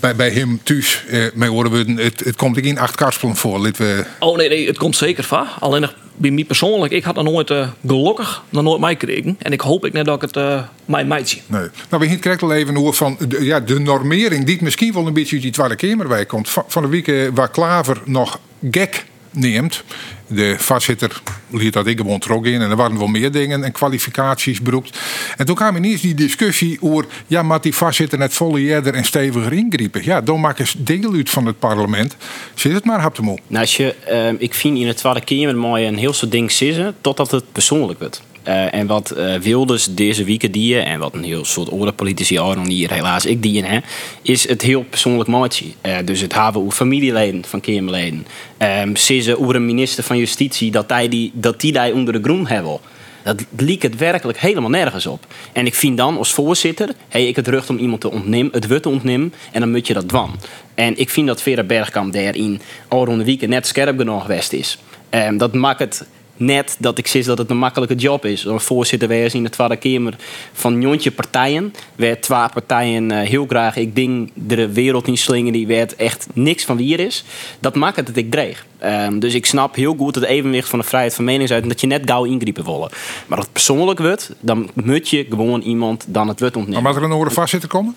[0.00, 3.60] Bij, bij hem thuis, uh, met woorden, het, het komt ik in acht karspelen voor.
[3.60, 4.04] We...
[4.18, 5.46] Oh nee, nee, het komt zeker van.
[5.58, 9.36] Alleen nog bij mij persoonlijk, ik had nog nooit uh, gelukkig nog nooit mij gekregen.
[9.38, 11.68] En ik hoop ik net dat ik het uh, mij meid Nee.
[11.90, 15.12] Nou, we krijgt al even hoe van de, ja, de normering, die misschien wel een
[15.12, 16.48] beetje uit die Tweede Kamerwijk komt.
[16.48, 19.84] Van, van de week uh, waar Klaver nog gek neemt.
[20.26, 23.72] De voorzitter liet dat ik gewoon trok in en er waren wel meer dingen en
[23.72, 24.98] kwalificaties beroept.
[25.36, 29.04] En toen kwam ineens die discussie over, ja, maar die voorzitter net volle eerder en
[29.04, 30.04] steviger ingrijpen.
[30.04, 32.16] Ja, dan maken ze deel uit van het parlement.
[32.54, 35.86] Zit het maar, hap Nou, als je, uh, ik vind in het Tweede Kamer mooi
[35.86, 38.22] een heel soort ding zitten totdat het persoonlijk wordt.
[38.48, 42.38] Uh, en wat uh, Wilders deze weken die en wat een heel soort andere politici
[42.66, 43.78] hier helaas ik die hè,
[44.22, 45.64] is het heel persoonlijk maatje.
[45.82, 48.26] Uh, dus het hebben over familieleden van Kamerleden.
[48.58, 52.22] Um, ze over een minister van Justitie dat hij die, dat die daar onder de
[52.22, 52.78] groen hebben.
[53.22, 55.26] Dat liep het werkelijk helemaal nergens op.
[55.52, 58.66] En ik vind dan als voorzitter, hey, ik het recht om iemand te ontnemen, het
[58.66, 60.38] wut te ontnemen, en dan moet je dat dwan.
[60.74, 64.52] En ik vind dat Vera Bergkamp daarin al rond de week net scherp genoeg geweest
[64.52, 64.78] is.
[65.10, 66.06] Um, dat maakt het
[66.38, 68.44] net dat ik zie dat het een makkelijke job is.
[68.44, 70.16] Een voorzitter wees in de Tweede Kamer
[70.52, 71.74] van jontje partijen.
[71.96, 76.26] Werd twee partijen uh, heel graag, ik denk, de wereld in slingen die werd echt
[76.32, 77.24] niks van wie er is.
[77.60, 78.66] Dat maakt het dat ik dreig.
[78.84, 81.72] Um, dus ik snap heel goed het evenwicht van de vrijheid van meningsuiting.
[81.72, 82.88] Dat je net gauw ingrijpen willen.
[83.26, 86.82] Maar als het persoonlijk wordt, dan moet je gewoon iemand dan het wut ontnemen.
[86.82, 87.94] Maar mag er een orde vastzitten komen?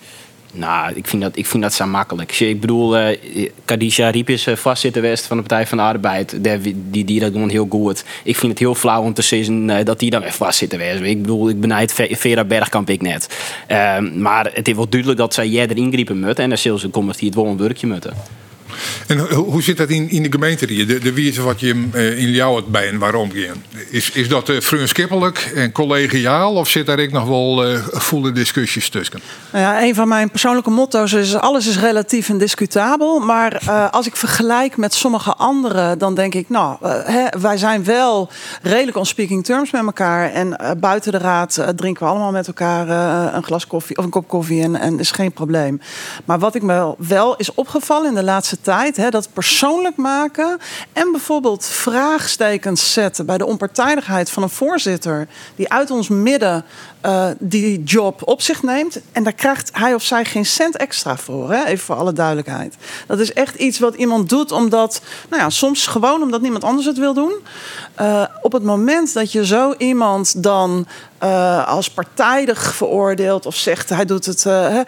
[0.54, 2.40] Nou, ik vind dat, ik vind dat zo makkelijk.
[2.40, 3.18] Ik bedoel, uh,
[3.64, 6.44] Kadisha Riep is uh, vastzitten west van de Partij van de Arbeid.
[6.44, 8.04] Die, die, die dat gewoon heel goed.
[8.24, 11.00] Ik vind het heel flauw om te zien uh, dat die dan weer vastzitten west.
[11.02, 13.28] Ik bedoel, ik benijd Vera Bergkamp ik net.
[13.68, 16.38] Uh, maar het is wel duidelijk dat zij jij erin griepen moet.
[16.38, 18.14] En dan zullen ze komen die het wel een werkje moeten.
[19.06, 20.86] En hoe zit dat in, in de gemeente hier?
[20.86, 23.30] De, de wijze wat je uh, in jou het bij en waarom?
[23.90, 24.56] Is, is dat uh,
[25.54, 29.20] en collegiaal of zit daar ik nog wel uh, volle discussies tussen?
[29.52, 33.18] Nou ja, een van mijn persoonlijke motto's is alles is relatief en discutabel.
[33.18, 38.30] Maar als ik vergelijk met sommige anderen, dan denk ik, nou, hè, wij zijn wel
[38.62, 40.32] redelijk on speaking terms met elkaar.
[40.32, 42.88] En buiten de raad drinken we allemaal met elkaar
[43.34, 45.80] een glas koffie of een kop koffie en, en is geen probleem.
[46.24, 50.58] Maar wat ik me wel is opgevallen in de laatste tijd, hè, dat persoonlijk maken
[50.92, 56.64] en bijvoorbeeld vraagstekens zetten bij de onpartijdigheid van een voorzitter die uit ons midden
[57.06, 59.00] uh, die job op zich neemt.
[59.12, 61.52] En daar krijgt hij of zij geen cent extra voor.
[61.52, 61.64] Hè?
[61.64, 62.76] Even voor alle duidelijkheid.
[63.06, 66.86] Dat is echt iets wat iemand doet omdat, nou ja, soms gewoon omdat niemand anders
[66.86, 67.32] het wil doen.
[68.00, 70.86] Uh, op het moment dat je zo iemand dan
[71.24, 74.80] uh, als partijdig veroordeelt of zegt hij doet het, uh,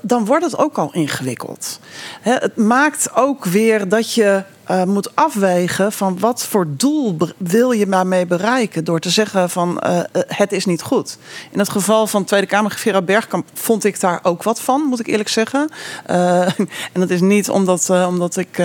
[0.00, 1.80] dan wordt het ook al ingewikkeld.
[2.20, 7.70] Hè, het maakt ook weer dat je uh, moet afwegen van wat voor doel wil
[7.70, 11.18] je daarmee bereiken door te zeggen van uh, het is niet goed.
[11.50, 15.00] In het geval van Tweede Kamer Vera Bergkamp vond ik daar ook wat van, moet
[15.00, 15.68] ik eerlijk zeggen.
[16.92, 18.60] En dat is niet omdat, omdat ik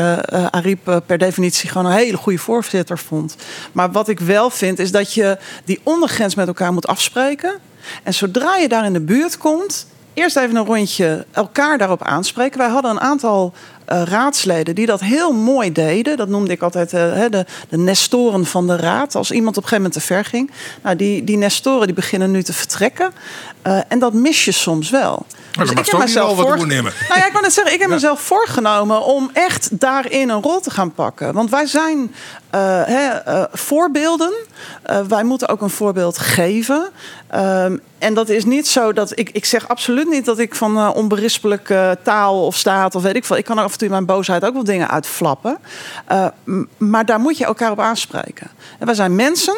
[0.50, 3.36] Ariep per definitie gewoon een hele goede voorzitter vond.
[3.72, 7.60] Maar wat ik wel vind is dat je die ondergrens met elkaar moet afspreken.
[8.04, 12.58] En zodra je daar in de buurt komt, eerst even een rondje elkaar daarop aanspreken.
[12.58, 13.54] Wij hadden een aantal
[13.92, 16.18] uh, raadsleden die dat heel mooi deden.
[16.18, 19.16] Dat noemde ik altijd uh, de, de nestoren van de raad.
[19.16, 20.52] Als iemand op een gegeven moment te ver ging.
[20.82, 23.12] Nou, die, die nestoren die beginnen nu te vertrekken.
[23.68, 25.26] Uh, en dat mis je soms wel.
[25.56, 26.68] Maar dus ik heb mezelf voor...
[26.68, 27.96] Nou ja, ik wil net zeggen, ik heb ja.
[27.96, 31.34] mezelf voorgenomen om echt daarin een rol te gaan pakken.
[31.34, 32.16] Want wij zijn
[32.50, 33.10] hè,
[33.52, 34.34] voorbeelden.
[35.08, 36.90] wij moeten ook een voorbeeld geven.
[37.36, 40.94] Um, en dat is niet zo dat ik, ik zeg absoluut niet dat ik van
[40.94, 43.38] onberispelijke taal of staat of weet ik veel.
[43.38, 45.58] Ik kan er en toe in mijn boosheid ook wel dingen uitflappen.
[46.12, 46.26] Uh,
[46.78, 48.48] maar daar moet je elkaar op aanspreken.
[48.80, 49.58] En wij zijn mensen.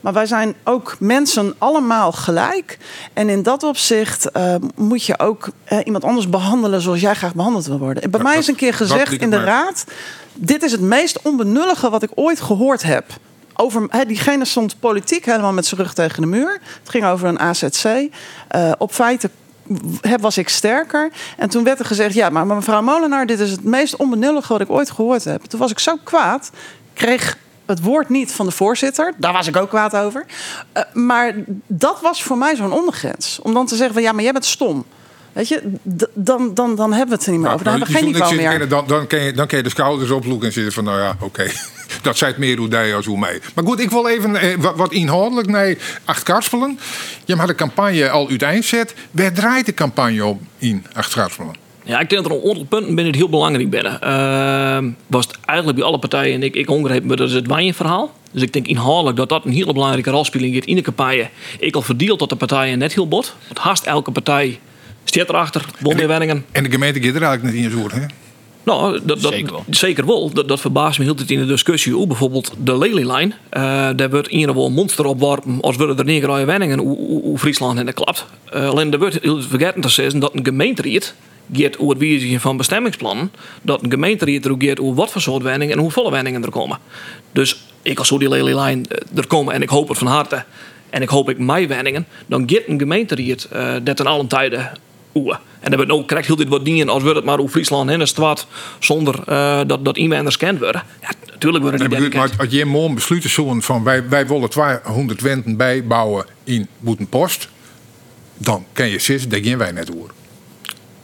[0.00, 2.78] Maar wij zijn ook mensen allemaal gelijk.
[3.12, 7.34] En in dat opzicht uh, moet je ook uh, iemand anders behandelen zoals jij graag
[7.34, 8.10] behandeld wil worden.
[8.10, 9.84] Bij mij is een keer gezegd in de raad:
[10.34, 13.04] dit is het meest onbenullige wat ik ooit gehoord heb.
[13.54, 16.60] Over, he, diegene stond politiek helemaal met zijn rug tegen de muur.
[16.80, 17.84] Het ging over een AZC.
[17.84, 19.30] Uh, op feiten
[20.20, 21.10] was ik sterker.
[21.36, 24.60] En toen werd er gezegd: ja, maar mevrouw Molenaar, dit is het meest onbenullige wat
[24.60, 25.42] ik ooit gehoord heb.
[25.42, 26.50] Toen was ik zo kwaad.
[26.94, 29.14] Kreeg het woord niet van de voorzitter.
[29.16, 30.26] Daar was ik ook kwaad over.
[30.76, 31.34] Uh, maar
[31.66, 33.38] dat was voor mij zo'n ondergrens.
[33.42, 34.84] Om dan te zeggen van ja, maar jij bent stom.
[35.38, 35.62] Weet je,
[36.14, 37.64] dan, dan, dan hebben we het er niet meer over.
[37.64, 38.68] Dan hebben we geen niveau meer.
[38.68, 41.10] Dan, dan, kan je, dan kan je de schouders oploeken en zeggen van nou ja,
[41.10, 41.24] oké.
[41.24, 41.50] Okay.
[42.02, 43.40] Dat zei het meer hoe jij als hoe mij.
[43.54, 46.78] Maar goed, ik wil even eh, wat, wat, inhoudelijk naar Acht Karspelen.
[47.24, 48.94] Je had de campagne al uiteindelijk.
[49.10, 51.54] Waar draait de campagne op in Acht Karspelen?
[51.84, 53.98] Ja, ik denk dat er een aantal punten binnen het heel belangrijk binnen.
[54.02, 57.46] Uh, was het eigenlijk bij alle partijen, en ik, ik ongreep me, dat is het
[57.46, 58.12] wijnverhaal.
[58.30, 61.28] Dus ik denk inhoudelijk dat dat een hele belangrijke rolspeling heeft in de campagne.
[61.58, 63.34] Ik al verdeeld dat de partijen net heel bot.
[63.46, 64.58] Want haast elke partij
[65.08, 66.44] staat erachter, wonderwenningen.
[66.52, 68.06] En de gemeente gaat er eigenlijk niet in zo'n hè?
[68.68, 69.64] Nou, dat, dat, zeker wel.
[69.70, 70.30] Zeker wel.
[70.32, 71.92] Dat, dat verbaast me heel tijd in de discussie.
[71.92, 73.28] Hoe bijvoorbeeld de Lelylijn.
[73.28, 73.62] Uh,
[73.96, 77.86] daar wordt in wel een monster opworpen als we er neergraaien wenningen hoe Friesland in
[77.86, 78.26] de klapt.
[78.54, 80.90] Uh, alleen er wordt heel vergeten te zeggen dat een gemeente
[81.52, 83.32] gaat over het wijzigen van bestemmingsplannen.
[83.62, 86.42] Dat een gemeente er ook gaat over wat voor soort wenningen en hoe volle wenningen
[86.42, 86.78] er komen.
[87.32, 90.44] Dus ik als zo die Lelylijn er komen en ik hoop het van harte.
[90.90, 92.06] En ik hoop ik mij wenningen.
[92.26, 93.14] Dan gaat een gemeente
[93.52, 94.70] uh, dat in alle tijden
[95.18, 95.38] oe.
[95.60, 98.08] En dan ook krijgt heel dit wat dingen als we het maar hoe Friesland en
[98.08, 98.46] stad
[98.78, 100.82] zonder uh, dat, dat inwoners kent worden.
[101.00, 104.50] Ja, natuurlijk worden die nee, Maar als je morgen besluiten zullen van wij, wij willen
[104.50, 107.48] 200 wenten bijbouwen in Boetenpost,
[108.36, 110.14] dan kan je zitten, dat gaan wij net horen.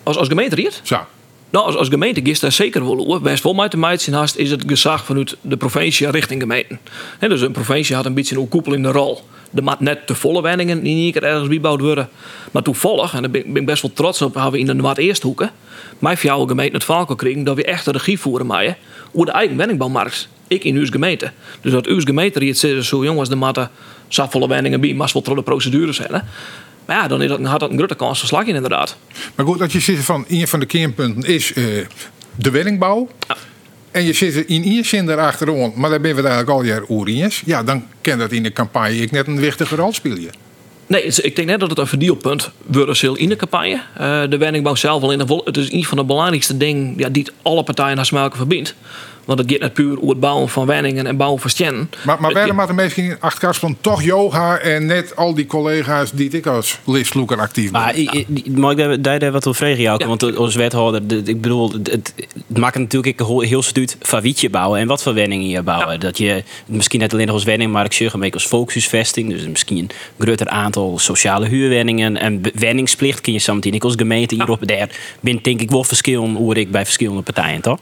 [0.03, 0.73] Als, als gemeente hier?
[0.83, 1.07] Zo.
[1.51, 3.21] Nou, als, als gemeente is daar zeker wel over.
[3.21, 6.79] Best wel met de haast is het gezag vanuit de provincie richting gemeenten.
[7.19, 8.83] Dus een provincie had een beetje een koepel in
[9.55, 12.09] de moet net te volle wenningen niet één keer ergens bijbouwd worden.
[12.51, 14.99] Maar toevallig, en daar ben ik best wel trots op, hebben we in de wat
[14.99, 15.51] eerste hoeken.
[15.99, 18.77] Mijn jouw gemeente het valken kregen dat we echt de regie voeren maaien.
[19.11, 20.29] Hoe de eigen wenningbouwmarkt.
[20.49, 21.33] Ik in uw gemeente.
[21.61, 23.71] Dus dat uw gemeente hier zit zo jongens, de matten,
[24.09, 26.23] volle wenningen bij, maar wel de procedures zijn.
[26.87, 28.97] Maar ja, dan is dat, had dat een grote kans van slag in, inderdaad.
[29.35, 31.87] Maar goed, dat je zit van een van de kernpunten is uh,
[32.37, 33.09] de wenningbouw.
[33.29, 33.37] Ja.
[33.95, 37.09] En je zit in één zin erachterom, maar daar ben we eigenlijk al jaar oer
[37.45, 40.31] Ja, dan kan dat in de campagne ik net een wichtige rol spelen.
[40.87, 43.81] Nee, ik denk net dat het een verdeelpunt wordt in de campagne.
[44.01, 47.27] Uh, de wenningbouw zelf al in Het is een van de belangrijkste dingen ja, die
[47.43, 48.75] alle partijen naar smelken verbindt.
[49.25, 51.91] Want het gaat net puur over het bouwen van wenningen en bouwen van stenen.
[52.05, 56.11] Maar, maar waarom hadden misschien in achterkast van toch yoga en net al die collega's
[56.13, 57.81] die ik als listloeker actief ben?
[57.81, 60.07] Maar ik, mag ik daar, daar wat over vragen, jou?
[60.07, 62.13] Want als wethouder, ik bedoel, het,
[62.49, 66.01] het maakt natuurlijk heel stuut van wietje bouwen en wat voor wenningen je bouwen.
[66.01, 69.31] Dat je misschien net alleen nog als wenning, maar ik zeg een als volkshuisvesting.
[69.31, 74.35] Dus misschien een groter aantal sociale huurwenningen en wenningsplicht kun je samen ik als gemeente
[74.35, 74.89] hierop daar
[75.21, 77.79] ben denk ik wel verschillen hoe ik bij verschillende partijen, toch?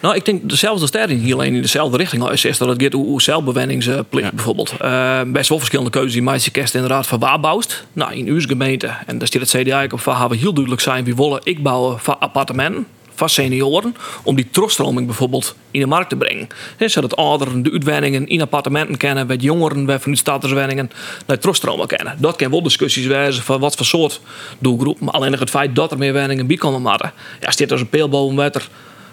[0.00, 2.44] Nou, ik denk dezelfde sterren hier alleen in dezelfde richting is.
[2.44, 4.74] is dat het gaat hoe zelfbewenningsplicht bijvoorbeeld.
[4.82, 7.84] Uh, best wel verschillende keuzes die mensen kerst inderdaad van waar bouwt.
[7.92, 11.04] Nou, in uw gemeente, en daar staat het CDA op van, we heel duidelijk zijn,
[11.04, 16.08] wie willen ik bouwen van appartementen van senioren om die terugstroming bijvoorbeeld in de markt
[16.08, 16.48] te brengen.
[16.76, 20.90] He, zodat ouderen de uitwenningen in appartementen kennen, met jongeren bij vanuit statuswenningen
[21.26, 22.16] naar terugstromen kennen.
[22.18, 24.20] Dat kan wel discussies wijzen van wat voor soort
[24.58, 27.12] doelgroep, maar alleen nog het feit dat er meer wenningen bij komen maken.
[27.40, 28.36] Ja, staat als een peelboom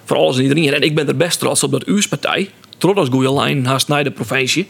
[0.05, 0.73] voor alles en iedereen.
[0.73, 2.49] En ik ben er best trots op dat uw partij,
[2.97, 4.67] als goede lijn haast naar de provincie,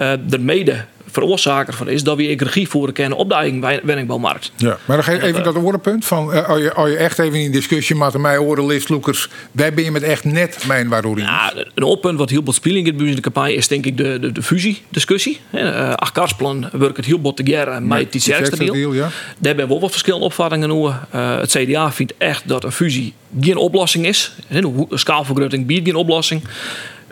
[0.00, 4.52] uh, er mede veroorzaker van is dat we regie voeren kennen op de eigen wenningbouwmarkt.
[4.56, 7.38] Ja, maar dan je even dat woordenpunt van, uh, als, je, als je echt even
[7.38, 11.18] in discussie met mij horen listloekers, wij ben je met echt net mijn waarom.
[11.18, 14.32] Ja, een oppunt wat heel veel speling in de campagne is denk ik de, de,
[14.32, 15.40] de fusiediscussie.
[15.50, 18.92] Uh, Ach Karsplan werkt het heel bot together met die sterkste deal.
[18.92, 19.00] Ja.
[19.00, 21.00] Daar hebben we wel wat verschillende opvattingen over.
[21.14, 24.32] Uh, het CDA vindt echt dat een fusie geen oplossing is.
[24.48, 26.42] Een schaalvergroting biedt geen oplossing.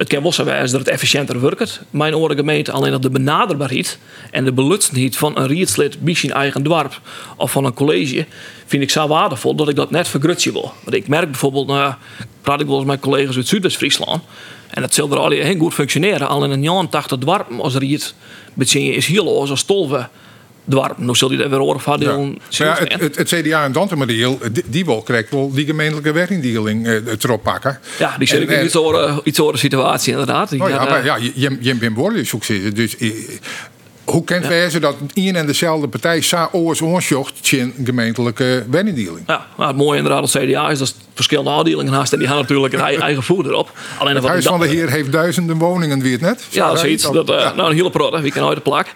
[0.00, 1.80] Het kan wel zo dat het efficiënter werkt.
[1.90, 3.98] Mijn oren gemeente alleen dat de benaderbaarheid
[4.30, 7.00] en de belutsenheid van een rietslid bij zijn eigen dorp
[7.36, 8.26] of van een college
[8.66, 10.72] vind ik zo waardevol dat ik dat net vergrutsen wil.
[10.84, 11.94] Want ik merk bijvoorbeeld, nou,
[12.42, 14.22] praat ik wel eens met collega's uit Zuidwest-Friesland
[14.70, 16.28] en dat zal er al heel goed functioneren.
[16.28, 18.14] Al in een jaar 80 dorpen als riet
[18.56, 20.10] is heel als stolven
[20.68, 20.98] dwarp.
[20.98, 22.00] Nou zul je daar weer horen van.
[22.00, 22.18] Ja.
[22.48, 26.86] Ja, het, het, het, CDA en Dante die, die wil krijgt wel die gemeentelijke werkingdeling
[26.86, 27.78] uh, erop pakken.
[27.98, 30.52] Ja, die zit in iets andere, iets situatie inderdaad.
[30.52, 32.74] Oh, ja, maar ja, je, je bent behoorlijk succes.
[32.74, 32.96] Dus
[34.04, 36.80] Hoe kent wij ze dat een en dezelfde partij sa oors
[37.52, 39.22] in gemeentelijke wennindeling?
[39.26, 42.36] Ja, nou, het mooie inderdaad het CDA is dat verschillende afdelingen naast en die gaan
[42.36, 43.72] natuurlijk een eigen, voer erop.
[43.98, 46.46] Alleen Het Huis ik van de Heer heeft duizenden woningen, wie het net?
[46.50, 47.02] Ja, zoiets.
[47.04, 47.52] hij- Dat, eh, Ja.
[47.54, 48.86] Nou, een hele prot, wie kan uit de plak.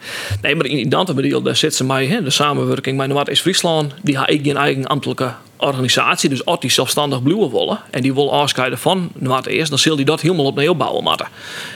[0.43, 3.40] Nee, maar in in Dantebedeal, daar zit ze mij, hè, de samenwerking met Noord is
[3.40, 5.33] Friesland, die heeft geen eigen ambtelijke
[5.64, 9.79] organisatie, dus als die zelfstandig blijven willen en die wil afscheiden van Noord is, dan
[9.79, 11.27] zal die dat helemaal opnieuw bouwen moeten.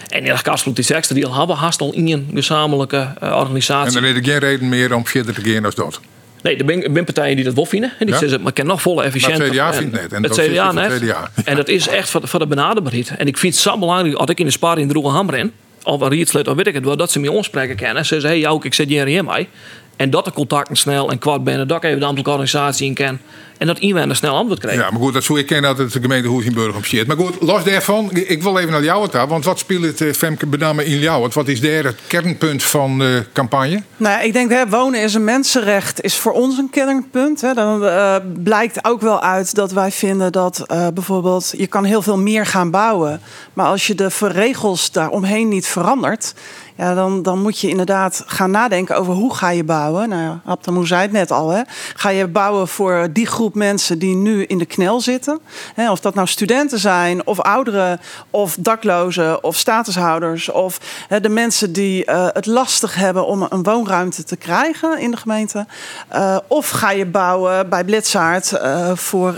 [0.08, 3.92] En in Kastvloed die sexte die hebben haast al in een gezamenlijke eh, En organisatie.
[3.92, 6.00] dan heb ik geen reden meer om verder te gaan als dat.
[6.42, 7.90] Nee, er zijn, partijen die dat wel vinden.
[7.98, 8.20] En die Ja.
[8.20, 9.38] zeggen, maar ik kan nog volle efficiënt.
[9.38, 10.12] Het CDA vindt net.
[10.12, 11.16] En het dat zit CDA het net.
[11.44, 13.08] En dat is echt voor de, voor de benaderbaarheid.
[13.16, 15.52] En ik vind het zo belangrijk, als ik in de spaar in Droege Hammer in,
[15.82, 18.06] of een rietslid, of weet ik het wel, dat ze me onspreken kennen.
[18.06, 19.48] Ze zeggen, hey, jou, ik zet hier in mij.
[19.96, 22.94] En dat de contacten snel en kwart binnen, dat ik even de ambtelijke organisatie in
[22.94, 23.20] ken.
[23.58, 24.80] En dat iemand een snel antwoord krijgt.
[24.80, 27.06] Ja, maar goed, dat zou ik kennen dat het de gemeente Hoesenburg op zit.
[27.06, 29.28] Maar goed, los daarvan, ik wil even naar Ljouwert daar.
[29.28, 31.34] Want wat speelt het, eh, Femke, met name in Ljouwert?
[31.34, 33.82] Wat is daar het kernpunt van de campagne?
[33.96, 37.40] Nou, ja, ik denk, hè, wonen is een mensenrecht, is voor ons een kernpunt.
[37.40, 37.54] Hè.
[37.54, 42.02] Dan eh, blijkt ook wel uit dat wij vinden dat eh, bijvoorbeeld je kan heel
[42.02, 43.20] veel meer gaan bouwen.
[43.52, 46.34] Maar als je de regels daaromheen niet verandert,
[46.78, 50.08] ja, dan, dan moet je inderdaad gaan nadenken over hoe ga je bouwen.
[50.08, 51.50] Nou ja, Abdamoe zei het net al.
[51.50, 51.62] Hè.
[51.94, 55.40] Ga je bouwen voor die groep mensen die nu in de knel zitten?
[55.74, 61.28] Hè, of dat nou studenten zijn, of ouderen, of daklozen, of statushouders, of hè, de
[61.28, 65.66] mensen die eh, het lastig hebben om een woonruimte te krijgen in de gemeente.
[66.08, 69.34] Eh, of ga je bouwen bij Blitzaart eh, voor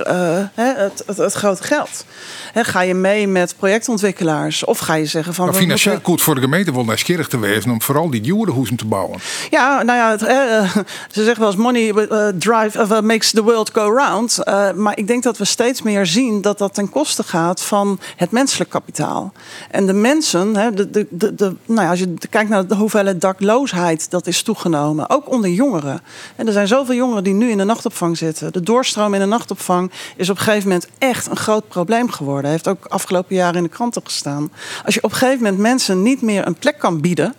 [0.55, 2.05] het, het, het grote geld?
[2.53, 4.65] Hè, ga je mee met projectontwikkelaars?
[4.65, 5.45] Of ga je zeggen van.
[5.45, 8.77] Maar financieel moeten- goed voor de gemeente wel nieuwsgierig te wezen om vooral die jurenhoezen
[8.77, 9.19] te bouwen.
[9.51, 10.21] Ja, nou ja, het,
[11.15, 11.93] ze zeggen wel eens money
[12.39, 16.41] drive, of, makes the world go Eh, maar ik denk dat we steeds meer zien
[16.41, 19.33] dat dat ten koste gaat van het menselijk kapitaal.
[19.71, 23.21] En de mensen, hè, de, de, de- nou ja, als je kijkt naar de hoeveelheid
[23.21, 26.01] dakloosheid dat is toegenomen, ook onder jongeren.
[26.37, 28.53] En er zijn zoveel jongeren die nu in de nachtopvang zitten.
[28.53, 32.51] De doorstroom in de nachtopvang is op een gegeven moment echt een groot probleem geworden.
[32.51, 34.51] Heeft ook afgelopen jaren in de kranten gestaan.
[34.85, 37.35] Als je op een gegeven moment mensen niet meer een plek kan bieden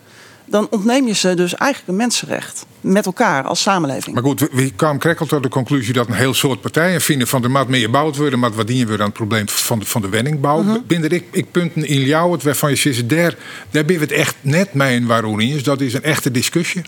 [0.51, 2.65] dan ontneem je ze dus eigenlijk een mensenrecht.
[2.81, 4.15] Met elkaar als samenleving.
[4.15, 7.43] Maar goed, we- kwamen krekkel tot de conclusie dat een heel soort partijen vinden van
[7.43, 10.01] er moet meer gebouwd worden, maar wat dienen we aan het probleem van de, van
[10.01, 10.61] de wenningbouw.
[10.61, 10.77] Mhm.
[10.87, 13.35] Binnen ik, ik punten in Ljouwert waarvan je zegt, daar,
[13.71, 15.63] daar ben je het echt net mee in waarom is.
[15.63, 16.81] Dat is een echte discussie.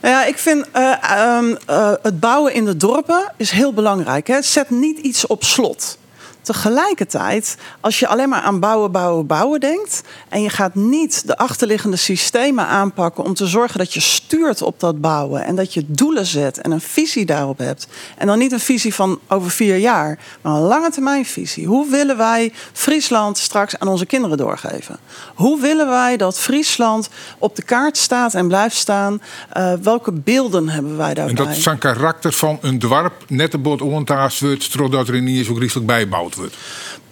[0.00, 4.26] Nou ja, ik vind eh, ehm, eh, het bouwen in de dorpen is heel belangrijk.
[4.26, 4.42] Hè.
[4.42, 5.98] Zet niet iets op slot.
[6.46, 10.02] Tegelijkertijd, als je alleen maar aan bouwen, bouwen, bouwen denkt.
[10.28, 13.24] en je gaat niet de achterliggende systemen aanpakken.
[13.24, 15.44] om te zorgen dat je stuurt op dat bouwen.
[15.44, 17.86] en dat je doelen zet en een visie daarop hebt.
[18.18, 21.66] En dan niet een visie van over vier jaar, maar een lange termijn visie.
[21.66, 24.98] Hoe willen wij Friesland straks aan onze kinderen doorgeven?
[25.34, 29.22] Hoe willen wij dat Friesland op de kaart staat en blijft staan?
[29.52, 31.34] Eh, welke beelden hebben wij En daarbij?
[31.34, 35.46] dat is een karakter van een dorp net een bod ontaast wordt, zodat er niet
[35.46, 36.35] zo griezelig bijgebouwd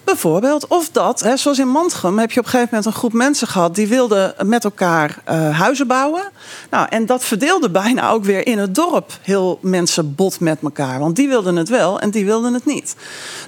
[0.05, 3.13] Bijvoorbeeld, of dat, hè, zoals in Mantrum heb je op een gegeven moment een groep
[3.13, 6.31] mensen gehad die wilden met elkaar eh, huizen bouwen.
[6.71, 10.99] Nou, en dat verdeelde bijna ook weer in het dorp heel mensen bot met elkaar.
[10.99, 12.97] Want die wilden het wel en die wilden het niet.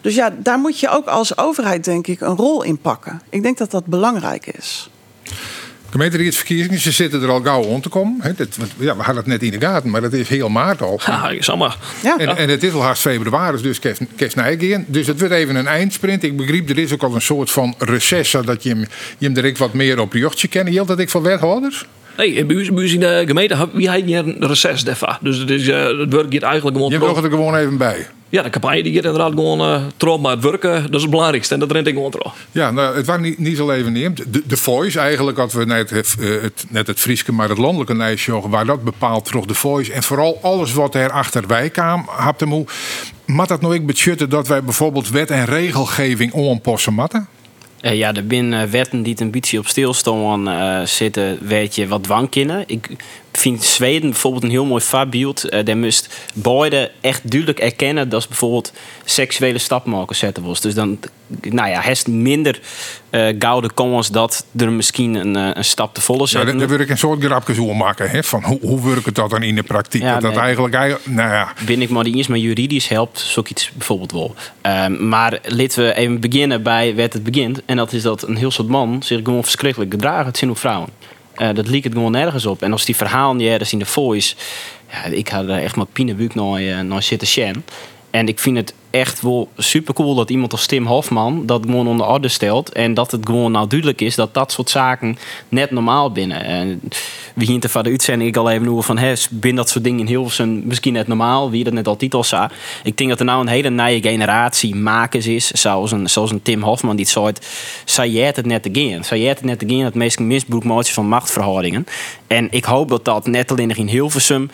[0.01, 3.23] Dus ja, daar moet je ook als overheid, denk ik, een rol in pakken.
[3.29, 4.91] Ik denk dat dat belangrijk is.
[5.91, 8.19] Gemeenteraadsverkiezingen, ze zitten er al gauw om te komen.
[8.21, 10.49] Hè, dat, want, ja, we hadden het net in de gaten, maar dat is heel
[10.49, 11.01] maart al.
[11.07, 11.77] Ja, zeg maar.
[12.03, 12.19] Ja.
[12.19, 14.85] En, en het is al haast februari, dus kerst, kerstnijgen.
[14.89, 16.23] Dus het wordt even een eindsprint.
[16.23, 18.81] Ik begreep, er is ook al een soort van recess, zodat je hem,
[19.19, 20.73] je hem er ik wat meer op je jochtje kennen.
[20.73, 21.87] Hield dat ik van wethouders?
[22.17, 25.17] Nee, bij ons, bij ons in de gemeente, wie heeft hier een reces daarvan?
[25.21, 28.07] Dus het, is, eh, het werk gaat eigenlijk gewoon Je mag er gewoon even bij.
[28.29, 31.11] Ja, de campagne die gaat inderdaad gewoon uh, trouw, maar het werken, dat is het
[31.11, 31.55] belangrijkste.
[31.55, 32.33] En dat rent ik gewoon trouw.
[32.53, 34.33] Ja, nou, het was niet, niet zo even neemt.
[34.33, 37.59] De, de Voice eigenlijk, had we net het, eh, het, net het Frieske, maar het
[37.59, 39.93] landelijke lijstje, waar dat bepaalt terug de Voice.
[39.93, 42.67] En vooral alles wat er achter wij kwam, had hem hoe.
[43.27, 47.29] Mat dat nou ik betjutten dat wij bijvoorbeeld wet en regelgeving onaanpassen matten?
[47.81, 51.89] Eh, ja, er zijn eh, wetten die een beetje op stilstaan eh, zitten, weet je,
[51.89, 52.65] wat dwangkinnen.
[52.67, 52.89] Ik
[53.37, 55.49] vind Zweden bijvoorbeeld een heel mooi voorbeeld.
[55.49, 58.73] Eh daar moest beide echt duidelijk erkennen dat ze bijvoorbeeld
[59.05, 60.61] seksuele stapmakers zetten was.
[60.61, 60.99] Dus dan,
[61.43, 62.61] nou ja, heeft minder
[63.11, 66.59] eh gouden kans dat er misschien een, eh, een stap te volle Ja, zetten.
[66.59, 68.11] daar, wil ik een soort grapjes over maken.
[68.11, 70.03] Hè, van hoe, hoe werkt dat dan in de praktijk?
[70.03, 73.71] Ja, dat eigenlijk, eigenlijk, nou ja, ben ik maar die eens maar juridisch helpt, zoiets
[73.75, 74.35] bijvoorbeeld wel.
[74.61, 77.63] Ehm, maar laten we even beginnen bij waar het begint.
[77.65, 80.27] En dat is dat een heel soort man zich gewoon verschrikkelijk gedragen.
[80.27, 80.89] Het zijn ook vrouwen.
[81.37, 82.63] Eh, dat liep het gewoon nergens op.
[82.63, 84.35] En als die verhalen die ergens in de voice...
[84.91, 87.65] Ja, ik had er echt maar pinebuik naar, eh, naar zitten shen.
[88.11, 91.87] En ik vind het echt wel super cool dat iemand als Tim Hofman dat gewoon
[91.87, 92.73] onder orde stelt.
[92.73, 96.45] En dat het gewoon nou duidelijk is dat dat soort zaken net normaal binnen.
[96.45, 96.81] En
[97.35, 100.01] wie hier van de uitzending ik al even over van, hè, binnen dat soort dingen
[100.01, 102.49] in Hilversum misschien net normaal, wie dat net al zei.
[102.85, 106.43] Ik denk dat er nou een hele nieuwe generatie makers is, zoals een, zoals een
[106.43, 107.33] Tim Hofman die het zei,
[107.85, 109.05] zei het net again.
[109.05, 111.87] Zei het net again dat meestal misbruik van machtverhoudingen.
[112.27, 114.51] En ik hoop dat dat net alleen in Hilversum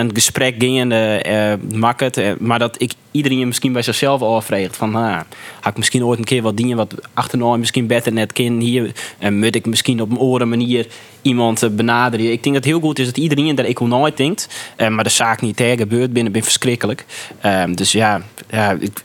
[0.00, 2.16] een gesprek ging uh, makkelijk.
[2.16, 5.22] Uh, maar dat ik iedereen misschien bij zichzelf afvraagt van, nou,
[5.60, 8.92] had ik misschien ooit een keer wat dingen wat achterna misschien beter net ken hier
[9.18, 10.86] en moet ik misschien op een oren manier
[11.22, 12.32] iemand uh, benaderen.
[12.32, 15.04] Ik denk dat het heel goed is dat iedereen daar ik nooit denkt, uh, maar
[15.04, 17.04] de zaak niet tegen gebeurt binnen ben verschrikkelijk.
[17.40, 19.02] Ehm, dus ja, ja ik,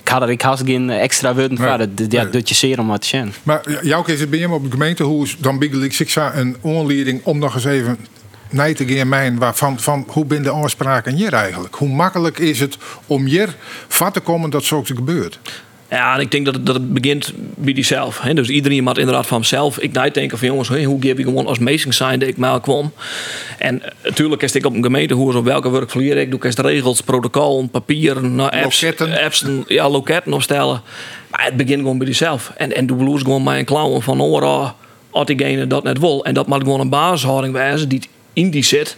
[0.00, 1.78] ik had er ik had geen extra woorden voor.
[1.78, 3.32] Dat, ja, dat je zeer om wat te zien.
[3.42, 7.20] Maar jouw keer ben je op de gemeente, hoe is dan big ik een onleiding
[7.24, 7.98] om nog eens even
[8.50, 11.74] nee te gaan mijn waarvan van hoe ben de afspraken hier eigenlijk?
[11.74, 12.76] Hoe makkelijk is het
[13.06, 13.54] om hier
[13.88, 15.38] vat te komen dat zoiets gebeurt?
[15.90, 18.18] Ja, en ik denk dat het, dat het begint bij diezelf.
[18.18, 19.78] Dus iedereen moet inderdaad van hemzelf.
[19.78, 22.92] Ik denken van jongens, hoe geef ik gewoon als meesting zijn dat ik mij kwam.
[23.58, 26.40] En natuurlijk is ik op een gemeente hoe op welke werkvloer ik doe.
[26.42, 29.24] Ik regels, protocol, papier, nou, apps, loketten.
[29.24, 30.82] apps ja, loketten opstellen.
[31.30, 32.52] Maar het begint gewoon bij jezelf.
[32.56, 34.74] En, en doe bloes gewoon mijn klauwen van ora,
[35.10, 36.24] als diegene dat net wil.
[36.24, 38.02] En dat moet gewoon een basishouding wijzen die
[38.32, 38.96] in die zit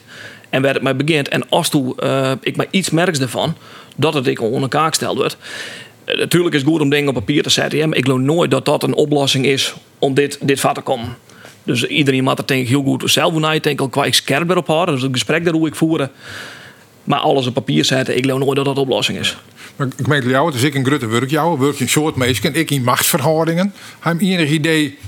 [0.50, 1.28] en waar het mij begint.
[1.28, 3.56] En als toe, uh, ik maar iets merks ervan,
[3.96, 5.36] dat het ik onder elkaar gesteld wordt.
[6.06, 8.50] Uh, natuurlijk is het goed om dingen op papier te zetten, maar ik geloof nooit
[8.50, 11.16] dat dat een oplossing is om dit, dit vat te komen.
[11.64, 14.50] Dus iedereen moet er denk ik heel goed zelf naar denk al qua ik scherp
[14.50, 14.94] erop houden.
[14.94, 16.10] Dus het gesprek daar hoe ik voeren.
[17.04, 19.36] Maar alles op papier zetten, ik geloof nooit dat dat een oplossing is.
[19.76, 22.54] Maar ik meen jou, het is ik een grote werk jou, werk een soort meesken,
[22.54, 23.74] ik in machtsverhoudingen.
[23.98, 24.98] Heb je enig idee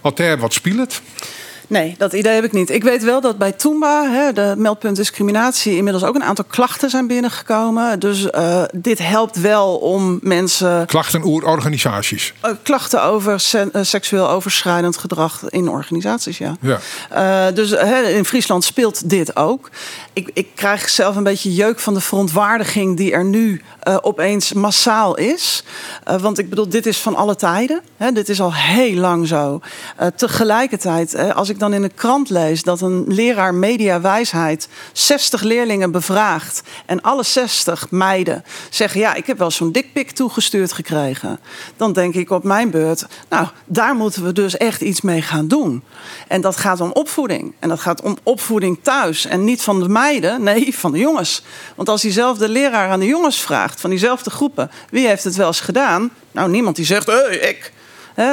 [0.00, 1.02] altijd wat speelt?
[1.70, 2.70] Nee, dat idee heb ik niet.
[2.70, 6.90] Ik weet wel dat bij Toomba, hè, de meldpunt discriminatie, inmiddels ook een aantal klachten
[6.90, 7.98] zijn binnengekomen.
[7.98, 10.86] Dus uh, dit helpt wel om mensen.
[10.86, 12.32] Klachten over organisaties.
[12.44, 16.56] Uh, klachten over uh, seksueel overschrijdend gedrag in organisaties, ja.
[16.60, 17.50] ja.
[17.50, 17.70] dus
[18.14, 19.70] in Friesland speelt dit ook.
[20.12, 23.62] Ik, ik krijg zelf een beetje jeuk van de verontwaardiging die er nu
[24.00, 25.64] opeens massaal is.
[26.20, 27.80] want ik bedoel, dit is van alle tijden.
[27.96, 29.60] Hè, dit is al heel lang zo.
[30.16, 36.62] tegelijkertijd, als ik dan in de krant lees dat een leraar mediawijsheid 60 leerlingen bevraagt
[36.86, 41.40] en alle 60 meiden zeggen: Ja, ik heb wel zo'n dikpik toegestuurd gekregen.
[41.76, 45.48] Dan denk ik op mijn beurt: Nou, daar moeten we dus echt iets mee gaan
[45.48, 45.82] doen.
[46.28, 47.54] En dat gaat om opvoeding.
[47.58, 49.26] En dat gaat om opvoeding thuis.
[49.26, 51.42] En niet van de meiden, nee, van de jongens.
[51.74, 55.46] Want als diezelfde leraar aan de jongens vraagt, van diezelfde groepen: Wie heeft het wel
[55.46, 56.10] eens gedaan?
[56.32, 57.72] Nou, niemand die zegt: Hey, ik.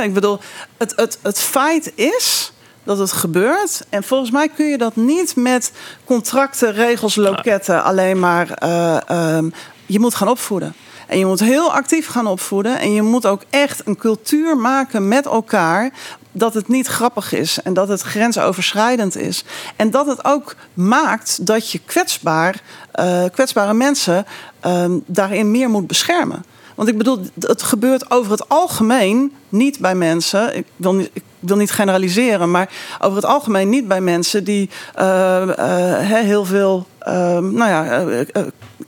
[0.04, 0.40] ik bedoel,
[0.78, 2.52] het, het, het feit is
[2.88, 3.86] dat het gebeurt.
[3.90, 5.72] En volgens mij kun je dat niet met
[6.06, 8.64] contracten, regels, loketten alleen maar.
[8.64, 9.54] Uh, um,
[9.86, 10.74] je moet gaan opvoeden.
[11.08, 12.80] En je moet heel actief gaan opvoeden.
[12.80, 15.92] En je moet ook echt een cultuur maken met elkaar.
[16.32, 19.44] Dat het niet grappig is en dat het grensoverschrijdend is.
[19.76, 22.62] En dat het ook maakt dat je kwetsbaar,
[23.00, 24.26] uh, kwetsbare mensen
[24.66, 26.44] uh, daarin meer moet beschermen.
[26.78, 30.58] Want ik bedoel, het gebeurt over het algemeen niet bij mensen.
[30.58, 32.70] Ik wil niet, ik wil niet generaliseren, maar
[33.00, 34.70] over het algemeen niet bij mensen die
[35.00, 38.06] uh, uh, heel veel uh, nou ja,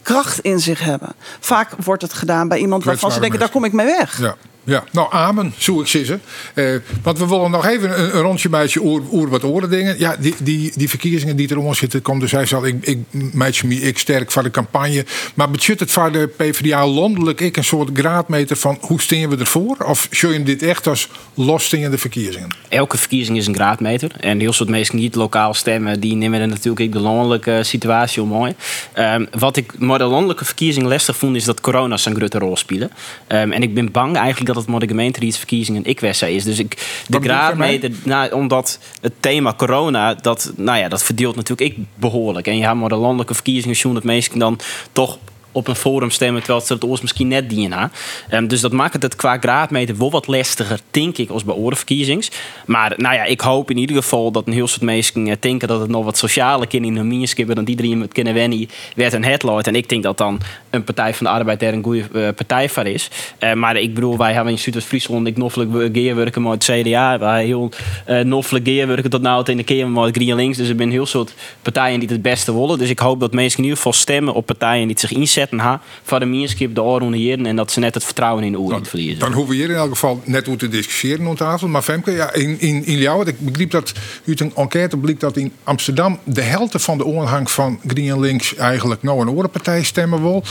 [0.02, 1.10] kracht in zich hebben.
[1.40, 4.20] Vaak wordt het gedaan bij iemand waarvan ze denken: daar kom ik mee weg.
[4.20, 4.36] Ja.
[4.70, 6.20] Ja, nou amen, zo ik ze.
[6.54, 10.00] Uh, want we willen nog even een, rondje meisje oer, oer wat oren dingen.
[10.00, 12.98] Ja, die, die, die verkiezingen die eronder zitten, komt dus hij zal ik, ik
[13.34, 15.06] meisje me ik sterk voor de campagne.
[15.34, 19.38] Maar budget het voor de PvdA landelijk ik een soort graadmeter van hoe steen we
[19.38, 19.78] ervoor?
[19.86, 22.56] Of zul je dit echt als de verkiezingen?
[22.70, 24.12] Elke verkiezing is een graadmeter.
[24.20, 28.28] En heel soort mensen niet lokaal stemmen, die nemen er natuurlijk de landelijke situatie om
[28.28, 28.56] mooi.
[28.96, 32.58] Um, wat ik maar de landelijke verkiezing lastig vond, is dat corona zijn grote rol
[32.58, 32.92] spelen.
[33.28, 36.44] Um, en ik ben bang eigenlijk dat het maar de gemeenteraadsverkiezingen ik is.
[36.44, 41.72] Dus ik, de graadmeter, nou, omdat het thema corona, dat, nou ja, dat verdeelt natuurlijk
[41.72, 42.48] ik behoorlijk.
[42.48, 44.60] En je hebt maar de landelijke verkiezingen, zo'n het meesten dan
[44.92, 45.18] toch
[45.60, 47.92] op een forum stemmen, terwijl ze het oors misschien net dienen.
[48.34, 52.32] Um, dus dat maakt het qua graadmeter wel wat lastiger, denk ik, als bij orenverkiezings.
[52.66, 55.68] Maar nou ja, ik hoop in ieder geval dat een heel soort mensen eh, denken
[55.68, 59.24] dat het nog wat sociale kinderen in hun dan iedereen met kennen wennen werd een
[59.24, 59.68] headlight.
[59.68, 62.70] En ik denk dat dan een Partij van de Arbeid er een goede uh, partij
[62.70, 63.10] voor is.
[63.40, 67.20] Uh, maar ik bedoel, wij hebben in Zuid-Friesland ik noffelijk geerwerken met het CDA.
[67.20, 67.72] Wij heel
[68.10, 70.58] uh, noffelijk geerwerken tot nou in de keer met Green Links.
[70.58, 72.78] Dus er zijn heel soort partijen die het beste willen.
[72.78, 75.60] Dus ik hoop dat mensen in ieder geval stemmen op partijen die zich inzetten inzetten
[75.60, 78.60] ha voor de meerskip de oren jaren en dat ze net het vertrouwen in de
[78.60, 79.20] oren verliezen.
[79.20, 81.68] Dan hoeven we hier in elk geval net hoe te discussiëren aan tafel.
[81.68, 83.94] Maar Femke, ja, in, in, in jou, ik begreep dat
[84.28, 88.56] uit een enquête bleek dat in Amsterdam de helft van de aanhang van Green Links
[88.56, 90.44] eigenlijk nou een orenpartij stemmen wil.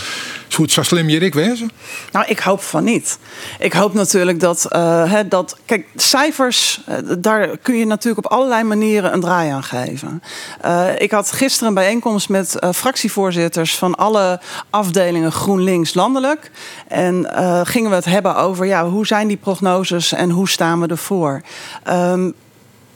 [0.48, 1.70] Zou het zo slim je ik wezen?
[2.12, 3.18] Nou, ik hoop van niet.
[3.58, 8.62] Ik hoop natuurlijk dat, uh, dat kijk, cijfers, uh, daar kun je natuurlijk op allerlei
[8.62, 10.22] manieren een draai aan geven.
[10.64, 14.40] Uh, ik had gisteren een bijeenkomst met fractievoorzitters van alle
[14.78, 16.50] afdelingen GroenLinks landelijk.
[16.88, 17.26] En
[17.66, 21.42] gingen we het hebben over ja, hoe zijn die prognoses en hoe staan we ervoor.
[21.88, 22.34] Um,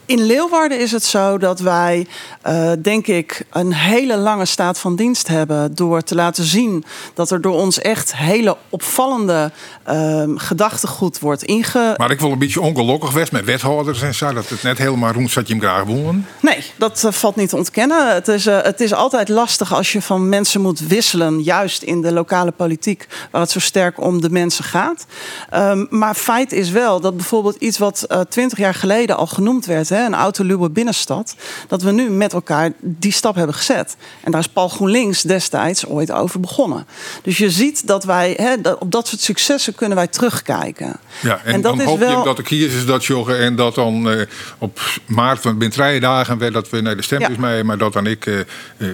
[0.05, 2.07] in Leeuwarden is het zo dat wij,
[2.47, 5.75] uh, denk ik, een hele lange staat van dienst hebben.
[5.75, 6.83] Door te laten zien
[7.13, 9.51] dat er door ons echt hele opvallende
[9.89, 11.93] uh, gedachtegoed wordt inge.
[11.97, 14.33] Maar ik wil een beetje ongelukkig west met wethouders en zo.
[14.33, 16.27] Dat het net helemaal rond zat je hem graag wonen.
[16.39, 18.13] Nee, dat uh, valt niet te ontkennen.
[18.13, 21.43] Het is, uh, het is altijd lastig als je van mensen moet wisselen.
[21.43, 25.05] Juist in de lokale politiek, waar het zo sterk om de mensen gaat.
[25.53, 29.89] Um, maar feit is wel dat bijvoorbeeld iets wat twintig jaar geleden al genoemd werd
[29.97, 31.35] een autoluwe binnenstad,
[31.67, 33.95] dat we nu met elkaar die stap hebben gezet.
[34.23, 36.87] En daar is Paul GroenLinks destijds ooit over begonnen.
[37.21, 40.95] Dus je ziet dat wij, hè, dat, op dat soort successen kunnen wij terugkijken.
[41.21, 42.17] Ja, en, en dat dan is hoop wel...
[42.17, 44.21] je dat de kiezers dat joggen en dat dan uh,
[44.57, 47.41] op maart, want binnen drie dagen dat we naar de stembus ja.
[47.41, 48.39] mee, maar dat dan ik uh,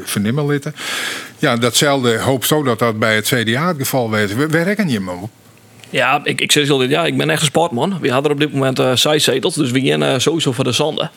[0.04, 0.76] vernimmer litten.
[1.38, 4.36] Ja, datzelfde hoop zo dat dat bij het CDA het geval werd.
[4.36, 5.30] We, we rekken je op.
[5.90, 7.98] Ja, ik, ik zeg altijd, ja, ik ben echt een sportman.
[8.02, 10.72] We hadden op dit moment uh, zes zetels, dus we gaan uh, sowieso voor de
[10.72, 11.12] zanden.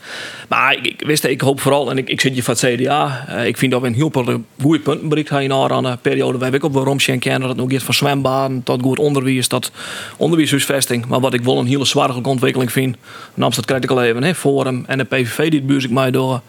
[0.49, 3.27] Maar ik, ik, wist, ik hoop vooral, en ik, ik zit je van het CDA,
[3.31, 4.25] uh, ik vind dat we een heel paar
[4.61, 6.39] goede punten bereikt hebben aan een periode.
[6.39, 9.71] Hebben ook op de Romsje kennen, dat nog gaat van zwembaden tot goed onderwijs, tot
[10.17, 11.07] onderwijshuisvesting.
[11.07, 12.97] Maar wat ik wel een hele zware ontwikkeling vind,
[13.35, 15.91] namens dat krijg ik al even, hè, Forum en de PVV die het buurt ik
[15.91, 16.41] mij door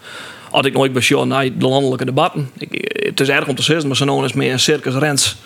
[0.50, 2.50] had ik nooit bij naar de landelijke debatten.
[2.58, 5.36] Ik, het is erg om te zeggen, maar zo is meer een circus rens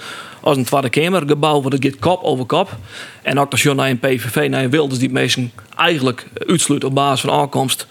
[0.49, 2.77] als een Tweede Kamergebouw, want het gaat kop over kop.
[3.23, 6.95] En ook als je naar een PVV, naar een Wilders, die mensen eigenlijk uitsluit op
[6.95, 7.87] basis van aankomst.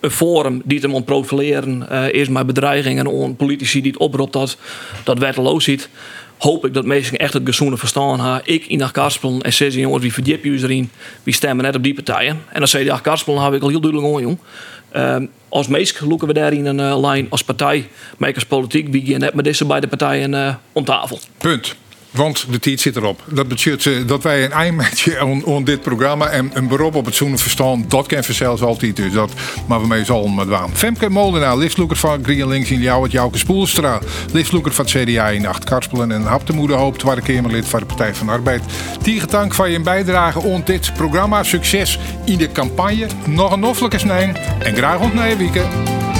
[0.00, 4.32] Een forum die het hem profileren, uh, eerst maar bedreigingen en politici die het oproept
[4.32, 4.56] dat
[5.04, 5.88] dat wetteloos ziet.
[6.38, 8.40] Hoop ik dat mensen echt het gezoene verstaan hebben.
[8.44, 10.90] Ik in de Karspelen en zes jongens, wie verdiept je erin?
[11.22, 12.42] Wie stemmen net op die partijen?
[12.48, 14.38] En dan zei de Karspelen heb ik al heel duidelijk aan, jong.
[14.96, 15.16] Uh,
[15.48, 17.88] als meest loeken we daar in een uh, lijn als partij,
[18.18, 21.18] makers politiek, wie net met deze beide partijen uh, om tafel.
[21.38, 21.76] Punt.
[22.16, 23.22] Want de tijd zit erop.
[23.26, 27.38] Dat betekent dat wij een eindmatje aan dit programma en een beroep op het zoenen
[27.38, 28.96] verstaan, dat kan zelfs altijd.
[28.96, 29.32] Dus dat
[29.66, 30.70] maar we mee zal met waan.
[30.72, 34.00] Femke Molenaar, listloeker van GreenLinks in jou, het Jouke Spoelstra,
[34.32, 38.14] listloeker van CDA in Acht Karspelen en Hap de Moederhoop, Tweede Kamerlid van de Partij
[38.14, 38.62] van de Arbeid.
[39.02, 41.42] Tiegetank van je bijdrage aan dit programma.
[41.42, 43.06] Succes in de campagne.
[43.26, 46.15] Nog een noffelijke snijn en graag ontnemen weekend.